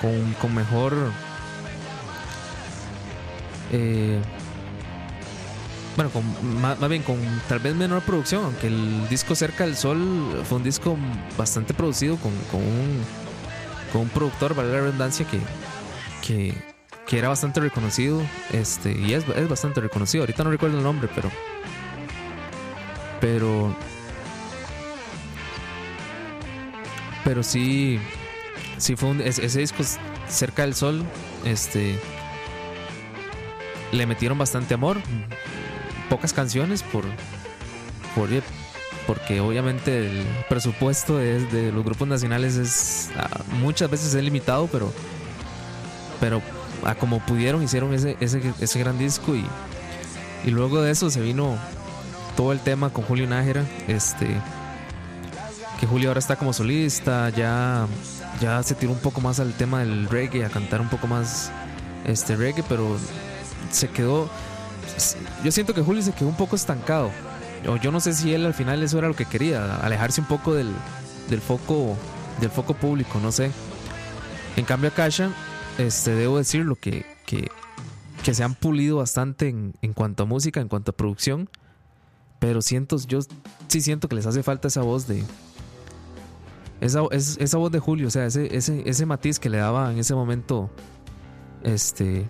[0.01, 0.93] Con, con mejor
[3.73, 4.21] eh,
[5.97, 7.17] bueno con más, más bien con
[7.49, 10.99] tal vez menor producción aunque el disco cerca del sol fue un disco
[11.39, 13.01] bastante producido con, con un
[13.93, 15.39] con un productor vale la redundancia que
[16.27, 16.55] que,
[17.07, 18.21] que era bastante reconocido
[18.53, 20.25] este y es, es bastante reconocido.
[20.25, 21.31] Ahorita no recuerdo el nombre pero
[23.21, 23.75] pero
[27.25, 27.99] pero sí
[28.79, 29.83] sí fue un, ese, disco
[30.29, 31.03] cerca del sol
[31.45, 31.99] este
[33.93, 34.99] le metieron bastante amor
[36.09, 37.05] pocas canciones por
[38.15, 38.29] por
[39.07, 44.67] porque obviamente el presupuesto de, de los grupos nacionales es ah, muchas veces es limitado
[44.69, 44.93] pero
[46.21, 46.43] pero
[46.85, 49.45] a como pudieron hicieron ese, ese, ese gran disco y,
[50.45, 51.57] y luego de eso se vino
[52.37, 54.37] todo el tema con Julio Nájera este
[55.79, 57.87] que Julio ahora está como solista, ya,
[58.41, 61.51] ya se tiró un poco más al tema del reggae, a cantar un poco más
[62.05, 62.97] este reggae, pero
[63.71, 64.29] se quedó.
[65.43, 67.11] Yo siento que Julio se quedó un poco estancado.
[67.67, 70.27] O yo no sé si él al final eso era lo que quería, alejarse un
[70.27, 70.71] poco del,
[71.31, 71.97] del foco
[72.41, 73.51] del foco público, no sé.
[74.57, 75.31] En cambio, Akasha,
[75.79, 77.49] este, debo decirlo que, que,
[78.23, 81.49] que se han pulido bastante en, en cuanto a música, en cuanto a producción.
[82.39, 83.21] Pero siento, yo
[83.69, 85.25] sí siento que les hace falta esa voz de,
[86.81, 89.91] esa, es- esa voz de Julio, o sea, ese, ese, ese matiz que le daba
[89.93, 90.71] en ese momento
[91.63, 92.27] este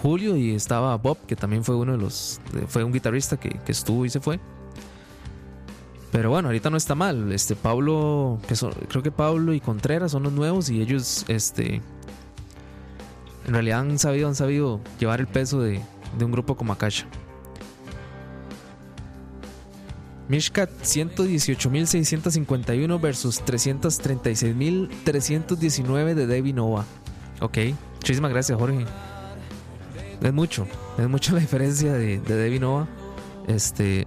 [0.00, 2.40] Julio y estaba Bob, que también fue uno de los.
[2.68, 4.40] fue un guitarrista que, que estuvo y se fue.
[6.10, 7.32] Pero bueno, ahorita no está mal.
[7.32, 11.76] Este Pablo, que son- creo que Pablo y Contreras son los nuevos y ellos, este,
[13.46, 15.80] en realidad han sabido, han sabido llevar el peso de,
[16.18, 17.06] de un grupo como Akasha.
[20.32, 26.86] Mishkat 118.651 versus 336.319 de Debbie Nova.
[27.42, 27.58] Ok,
[27.96, 28.86] muchísimas gracias Jorge.
[30.22, 32.88] Es mucho, es mucho la diferencia de, de Debbie Nova.
[33.46, 34.06] Este,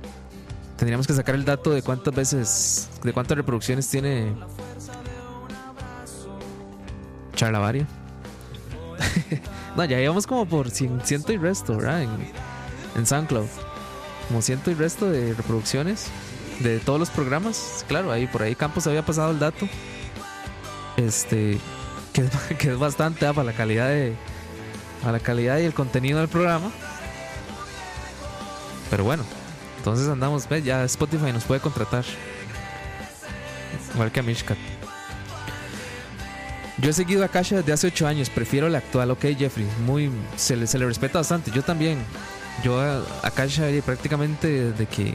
[0.78, 4.34] tendríamos que sacar el dato de cuántas veces, de cuántas reproducciones tiene
[7.36, 7.86] Charlavaria.
[9.78, 12.02] no, ya llevamos como por cien- ciento y resto, ¿verdad?
[12.02, 12.10] En,
[12.96, 13.46] en SoundCloud.
[14.28, 16.08] Como ciento y resto de reproducciones
[16.60, 17.86] de todos los programas.
[17.88, 19.68] Claro, ahí por ahí Campos había pasado el dato.
[20.98, 21.60] Este,
[22.14, 22.22] que
[22.72, 24.16] es, bastante ah, para la calidad de,
[25.06, 26.72] a la calidad y el contenido del programa.
[28.90, 29.24] Pero bueno,
[29.78, 30.64] entonces andamos, ¿ves?
[30.64, 32.06] ya Spotify nos puede contratar.
[33.94, 34.58] Igual que a Mishkat.
[36.78, 40.12] Yo he seguido a Kasha desde hace 8 años, prefiero la actual, ok Jeffrey, muy,
[40.36, 42.00] se le, se le respeta bastante, yo también.
[42.64, 43.32] Yo a, a
[43.86, 45.14] prácticamente desde que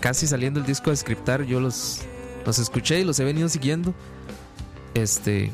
[0.00, 2.00] casi saliendo el disco de Scriptar, yo los,
[2.44, 3.94] los escuché y los he venido siguiendo.
[4.94, 5.52] Este,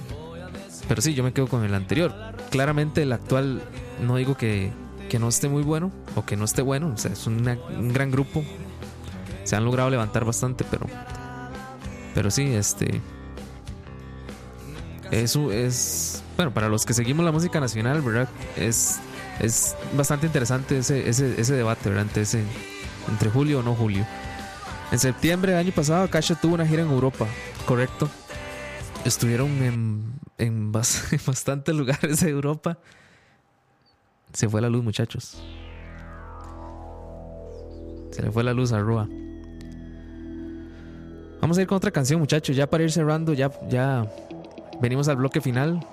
[0.89, 2.15] pero sí, yo me quedo con el anterior.
[2.51, 3.63] Claramente el actual
[4.01, 4.73] no digo que,
[5.11, 7.93] que no esté muy bueno o que no esté bueno, o sea, es una- un
[7.93, 8.43] gran grupo.
[9.45, 10.87] Se han logrado levantar bastante, pero
[12.15, 13.01] pero sí, este
[15.11, 18.29] eso es bueno, para los que seguimos la música nacional, ¿verdad?
[18.57, 18.99] Es
[19.41, 22.05] es bastante interesante ese ese, ese debate, ¿verdad?
[22.07, 22.45] Entre, ese-
[23.09, 24.05] entre Julio o no Julio.
[24.91, 27.27] En septiembre del año pasado, Akasha tuvo una gira en Europa,
[27.67, 28.09] correcto.
[29.05, 32.79] Estuvieron en, en bas- en bastantes lugares de Europa.
[34.33, 35.43] Se fue la luz, muchachos.
[38.11, 39.09] Se le fue la luz a Rua.
[41.41, 42.57] Vamos a ir con otra canción, muchachos.
[42.57, 44.07] Ya para ir cerrando, ya, ya
[44.81, 45.87] venimos al bloque final.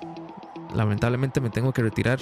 [0.74, 2.20] Lamentablemente me tengo que retirar.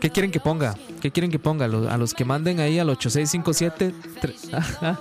[0.00, 0.74] ¿Qué quieren que ponga?
[1.00, 1.64] ¿Qué quieren que ponga?
[1.66, 3.94] A los que manden ahí al 8657.
[4.20, 5.00] tre- Ajá.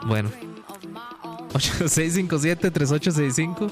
[0.06, 0.30] bueno.
[1.52, 3.70] 8657-3865.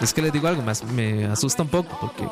[0.00, 2.26] Es que les digo algo, me, as- me asusta un poco porque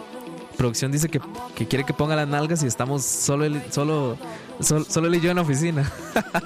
[0.57, 1.21] producción dice que,
[1.67, 4.17] quiere que ponga las nalgas y estamos solo solo,
[4.61, 5.91] solo, solo él y yo en la oficina.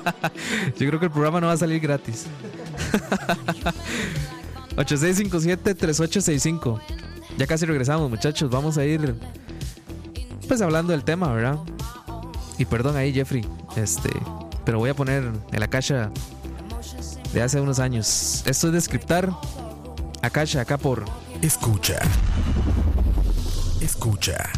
[0.79, 2.27] yo creo que el programa no va a salir gratis.
[4.77, 6.81] 8657-3865.
[7.39, 8.51] Ya casi regresamos, muchachos.
[8.51, 9.15] Vamos a ir
[10.49, 11.59] pues hablando del tema, ¿verdad?
[12.59, 13.47] Y perdón ahí, Jeffrey.
[13.77, 14.11] Este,
[14.65, 16.11] pero voy a poner el Akasha
[17.33, 18.43] de hace unos años.
[18.47, 19.31] Esto es de scriptar.
[20.23, 21.05] Akasha, acá por
[21.43, 21.99] Escucha.
[23.81, 24.51] Escucha.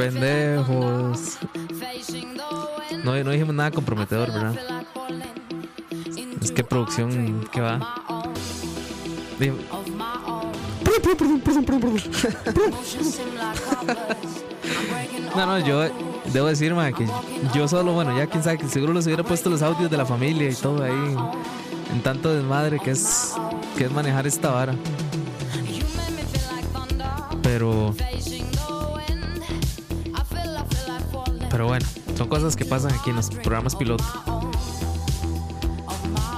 [0.00, 1.38] Pendejos.
[3.04, 4.54] No, dijimos nada comprometedor, ¿verdad?
[6.42, 7.94] Es que producción que va.
[15.36, 15.88] No, no, yo
[16.32, 17.06] debo decir, ma, que
[17.54, 20.04] yo solo, bueno, ya quién sabe, que seguro les hubiera puesto los audios de la
[20.04, 21.16] familia y todo ahí.
[21.92, 23.34] En tanto desmadre que es,
[23.78, 24.74] que es manejar esta vara.
[27.42, 27.94] Pero,
[32.20, 34.04] son cosas que pasan aquí en los programas piloto.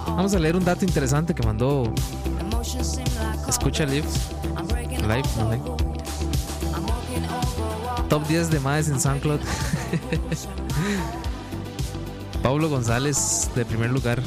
[0.07, 1.93] Vamos a leer un dato interesante que mandó
[3.49, 4.07] Escucha Live,
[5.01, 5.77] Live, no.
[8.09, 9.41] Top 10 de más en SoundCloud.
[12.45, 14.23] Pablo González de primer lugar.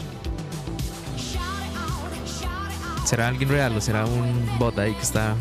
[3.05, 5.37] ¿Será alguien real o será un bot ahí que está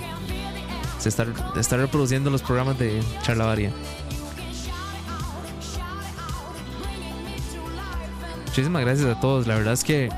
[1.00, 1.26] se está,
[1.58, 3.72] está reproduciendo los programas de Charlavaria?
[8.54, 9.48] Muchísimas gracias a todos.
[9.48, 10.08] La verdad es que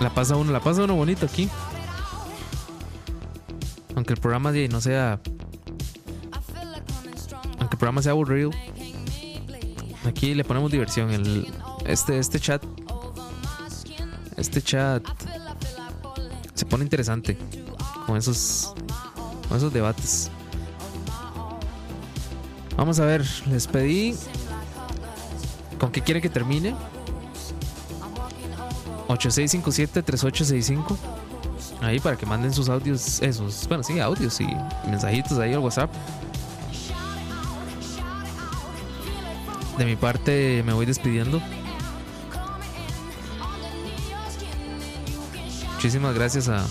[0.00, 1.48] la pasa uno, la pasa uno bonito aquí.
[3.94, 5.20] Aunque el programa no sea
[7.60, 8.50] aunque el programa sea aburrido,
[10.04, 11.12] aquí le ponemos diversión.
[11.12, 11.46] El,
[11.86, 12.64] este, este chat,
[14.36, 15.04] este chat
[16.52, 17.38] se pone interesante
[18.06, 18.74] con esos,
[19.48, 20.32] con esos debates.
[22.76, 24.16] Vamos a ver, les pedí
[25.78, 26.74] con qué quieren que termine.
[29.14, 30.96] 8657-3865.
[31.80, 34.46] Ahí para que manden sus audios, esos, bueno, sí, audios y
[34.88, 35.90] mensajitos ahí al WhatsApp.
[39.78, 41.42] De mi parte me voy despidiendo.
[45.74, 46.64] Muchísimas gracias a,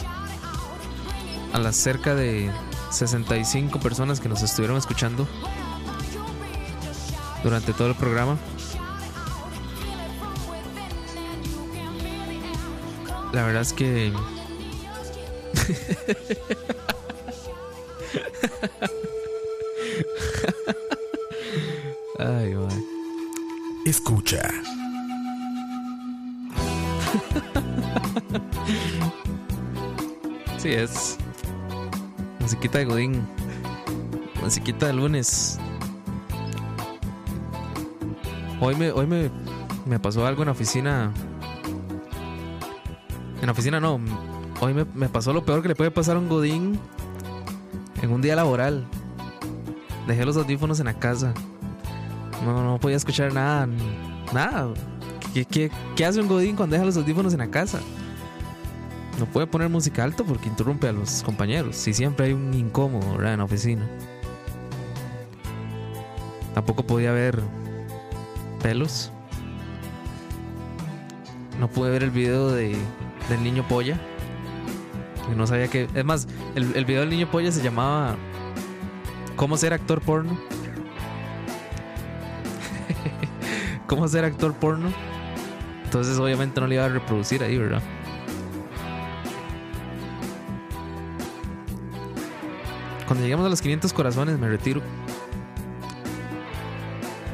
[1.53, 2.49] a las cerca de
[2.91, 5.28] 65 personas que nos estuvieron escuchando
[7.44, 8.38] durante todo el programa.
[13.34, 14.14] La verdad es que...
[22.19, 22.55] Ay.
[23.85, 24.47] Escucha.
[30.57, 31.18] Sí, es.
[32.39, 33.27] Musiquita de Godín.
[34.41, 35.60] Musiquita de lunes.
[38.61, 39.30] Hoy me, hoy me,
[39.85, 41.11] me pasó algo en la oficina.
[43.44, 43.99] En la oficina no.
[44.61, 46.80] Hoy me, pasó lo peor que le puede pasar a un Godín
[48.02, 48.88] en un día laboral.
[50.07, 51.34] Dejé los audífonos en la casa.
[52.45, 53.68] No, no podía escuchar nada.
[54.34, 54.74] Nada.
[55.34, 55.70] ¿Qué,
[56.06, 57.82] hace un Godín cuando deja los audífonos en la casa?
[59.20, 61.86] No puede poner música alta porque interrumpe a los compañeros.
[61.86, 63.86] Y siempre hay un incómodo en la oficina.
[66.53, 67.41] Tampoco podía ver
[68.61, 69.11] pelos.
[71.60, 72.78] No pude ver el video de,
[73.30, 74.00] del niño polla.
[75.32, 75.88] Y no sabía que.
[75.94, 78.16] Es más, el, el video del niño polla se llamaba
[79.36, 80.38] ¿Cómo ser actor porno?
[83.88, 84.91] ¿Cómo ser actor porno?
[85.84, 87.82] Entonces obviamente no le iba a reproducir ahí, ¿verdad?
[93.08, 94.82] Cuando lleguemos a los 500 corazones me retiro.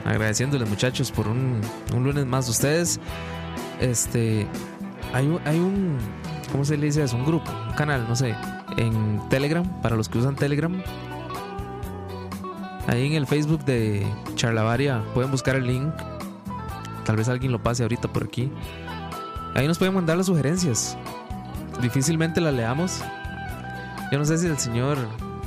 [0.06, 1.62] Agradeciéndoles muchachos por un,
[1.94, 2.50] un lunes más.
[2.50, 3.00] Ustedes,
[3.80, 4.48] este,
[5.14, 5.98] hay un, hay un,
[6.52, 7.18] ¿cómo se le dice eso?
[7.18, 8.36] Un grupo, un canal, no sé,
[8.78, 10.82] en Telegram, para los que usan Telegram.
[12.88, 14.06] Ahí en el Facebook de
[14.36, 15.94] Charlavaria pueden buscar el link.
[17.06, 18.52] Tal vez alguien lo pase ahorita por aquí.
[19.56, 20.98] Ahí nos pueden mandar las sugerencias.
[21.82, 23.02] Difícilmente las leamos.
[24.12, 24.98] Yo no sé si el señor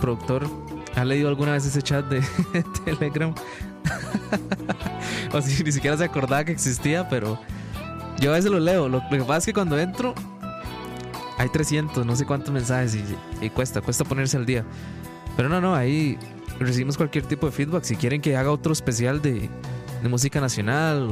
[0.00, 0.48] productor
[0.94, 2.22] ha leído alguna vez ese chat de
[2.84, 3.34] Telegram.
[5.32, 7.38] o si ni siquiera se acordaba que existía, pero
[8.22, 8.88] yo a veces lo leo.
[8.88, 10.14] Lo, que pasa es que cuando entro
[11.38, 12.96] hay 300, no sé cuántos mensajes
[13.40, 14.64] y, cuesta, cuesta ponerse al día.
[15.36, 16.16] Pero no, no, ahí
[16.60, 17.82] recibimos cualquier tipo de feedback.
[17.82, 19.50] Si quieren que haga otro especial de,
[20.08, 21.10] música nacional,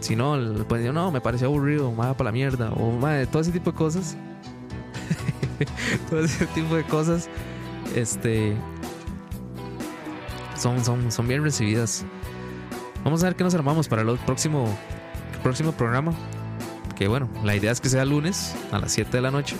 [0.00, 3.42] si no, pues yo no, me pareció aburrido, más para la mierda, o madre, todo
[3.42, 4.16] ese tipo de cosas.
[6.10, 7.28] todo ese tipo de cosas,
[7.94, 8.56] este,
[10.56, 12.06] son, son, son bien recibidas.
[13.04, 14.66] Vamos a ver qué nos armamos para el próximo,
[15.34, 16.14] el próximo programa.
[16.98, 19.56] Que bueno, la idea es que sea lunes a las 7 de la noche.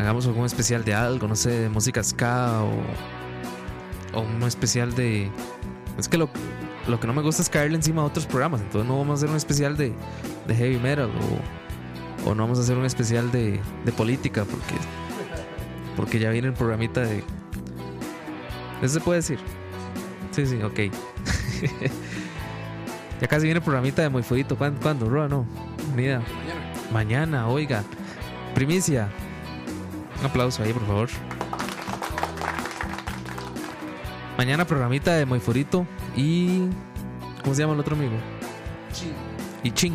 [0.00, 5.30] hagamos algún especial de algo, no sé, de música ska o, o un especial de...
[5.98, 6.30] Es que lo,
[6.88, 9.16] lo que no me gusta es caerle encima a otros programas, entonces no vamos a
[9.18, 9.92] hacer un especial de,
[10.48, 11.10] heavy metal
[12.24, 14.74] o, o no vamos a hacer un especial de, de política porque,
[15.96, 17.22] porque ya viene el programita de...
[18.82, 19.38] ¿Eso se puede decir?
[20.30, 20.80] Sí, sí, ok.
[23.20, 24.56] ya casi viene el programita de Muy Fuito.
[24.56, 24.80] ¿Cuándo?
[24.80, 25.08] ¿Cuándo?
[25.08, 25.46] Roa, no.
[25.94, 26.22] Ni idea.
[26.92, 27.82] Mañana, oiga.
[28.54, 29.08] Primicia.
[30.20, 31.08] Un aplauso ahí, por favor.
[34.36, 35.86] Mañana programita de Moifurito
[36.16, 36.68] y.
[37.42, 38.14] ¿Cómo se llama el otro amigo?
[39.62, 39.94] Y Ching.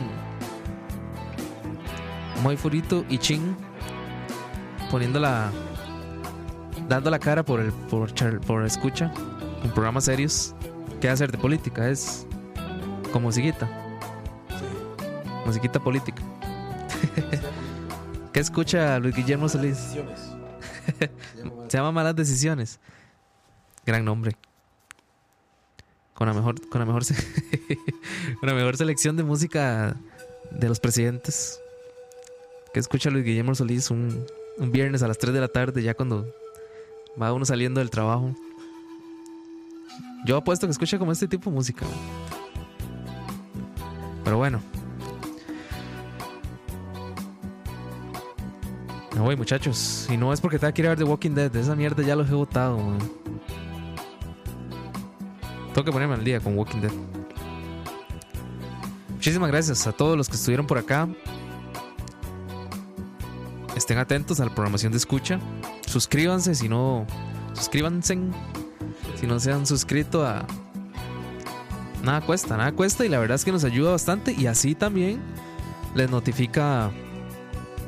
[2.43, 3.55] Moifurito y Ching.
[4.91, 5.51] Poniendo la.
[6.87, 9.11] Dando la cara por el por, char- por escucha.
[9.63, 10.53] En programas serios.
[11.01, 11.89] ¿Qué hacer de política?
[11.89, 12.27] Es.
[13.15, 13.69] Con musiquita.
[15.45, 16.21] Musiquita política.
[18.33, 19.77] ¿Qué escucha Luis Guillermo Solís?
[21.69, 22.77] Se llama Malas Decisiones.
[23.85, 24.35] Gran nombre.
[26.13, 27.15] Con la mejor, con la mejor, se-
[28.41, 29.95] con la mejor selección de música
[30.51, 31.57] de los presidentes.
[32.73, 34.25] ¿Qué escucha Luis Guillermo Solís un,
[34.57, 36.27] un viernes a las 3 de la tarde, ya cuando
[37.21, 38.35] va uno saliendo del trabajo?
[40.25, 41.85] Yo apuesto que escucha como este tipo de música.
[44.25, 44.59] Pero bueno.
[49.13, 50.07] Me voy, muchachos.
[50.11, 51.55] Y no es porque ir a ver The Walking Dead.
[51.55, 52.77] Esa mierda ya los he votado.
[55.73, 56.91] Tengo que ponerme al día con Walking Dead.
[59.09, 61.07] Muchísimas gracias a todos los que estuvieron por acá.
[63.75, 65.39] Estén atentos a la programación de escucha.
[65.85, 67.05] Suscríbanse si no.
[67.53, 68.17] Suscríbanse.
[69.15, 70.45] Si no se han suscrito a.
[72.05, 73.03] Nada cuesta, nada cuesta.
[73.03, 74.31] Y la verdad es que nos ayuda bastante.
[74.31, 75.19] Y así también
[75.95, 76.91] les notifica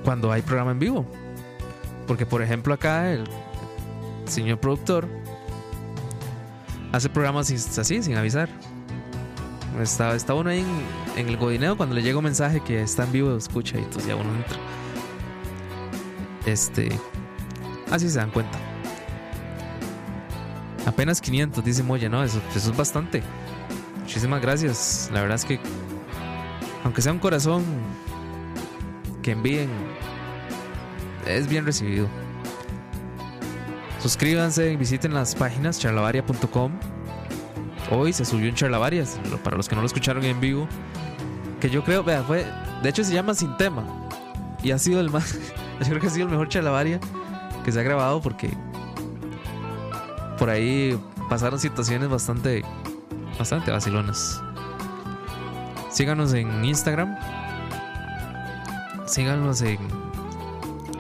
[0.04, 1.06] cuando hay programa en vivo.
[2.08, 3.26] Porque, por ejemplo, acá el
[4.26, 5.08] señor productor
[6.92, 8.50] hace programas así, sin avisar.
[9.80, 10.66] Está, uno ahí
[11.16, 13.84] en, en el godineo cuando le llega un mensaje que está en vivo, escucha y
[13.84, 14.58] entonces ya uno entra.
[16.48, 17.00] Este.
[17.92, 18.58] Así se dan cuenta.
[20.88, 22.24] Apenas 500, dice Moya, ¿no?
[22.24, 23.22] Eso, eso es bastante.
[24.08, 25.10] Muchísimas gracias.
[25.14, 25.60] La verdad es que,
[26.86, 27.66] aunque sea un corazón
[29.22, 29.70] que envíen,
[31.26, 32.08] es bien recibido.
[34.02, 36.72] Suscríbanse y visiten las páginas charlavaria.com.
[37.92, 40.70] Hoy se subió un charlavarias, lo- para los que no lo escucharon en vivo.
[41.60, 42.46] Que yo creo, vea, fue.
[42.84, 43.84] De hecho, se llama Sin Tema.
[44.64, 45.38] Y ha sido el más.
[45.82, 47.00] Yo creo que ha sido el mejor charlavaria
[47.66, 48.50] que se ha grabado porque.
[50.40, 50.98] Por ahí
[51.30, 52.64] pasaron situaciones bastante.
[53.38, 54.42] Bastante vacilonas.
[55.92, 57.16] Síganos en Instagram.
[59.06, 59.80] Síganos en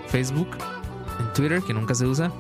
[0.08, 0.50] Facebook.
[1.20, 2.32] En Twitter, que nunca se usa.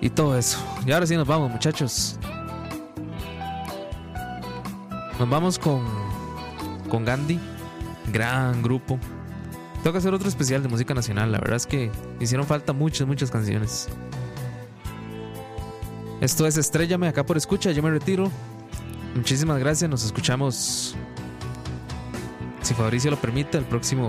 [0.00, 0.58] Y todo eso.
[0.86, 2.18] Y ahora sí nos vamos, muchachos.
[5.18, 5.84] Nos vamos con.
[6.88, 7.38] Con Gandhi.
[8.12, 8.98] Gran grupo.
[9.82, 11.30] Tengo que hacer otro especial de música nacional.
[11.30, 11.90] La verdad es que
[12.20, 13.88] hicieron falta muchas, muchas canciones.
[16.20, 17.70] Esto es Estrellame acá por escucha.
[17.70, 18.30] Yo me retiro.
[19.14, 19.88] Muchísimas gracias.
[19.88, 20.96] Nos escuchamos.
[22.62, 24.08] Si Fabricio lo permite, el próximo.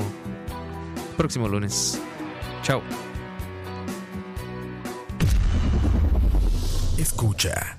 [1.18, 2.02] Próximo lunes.
[2.64, 2.82] Chao.
[6.98, 7.79] Escucha.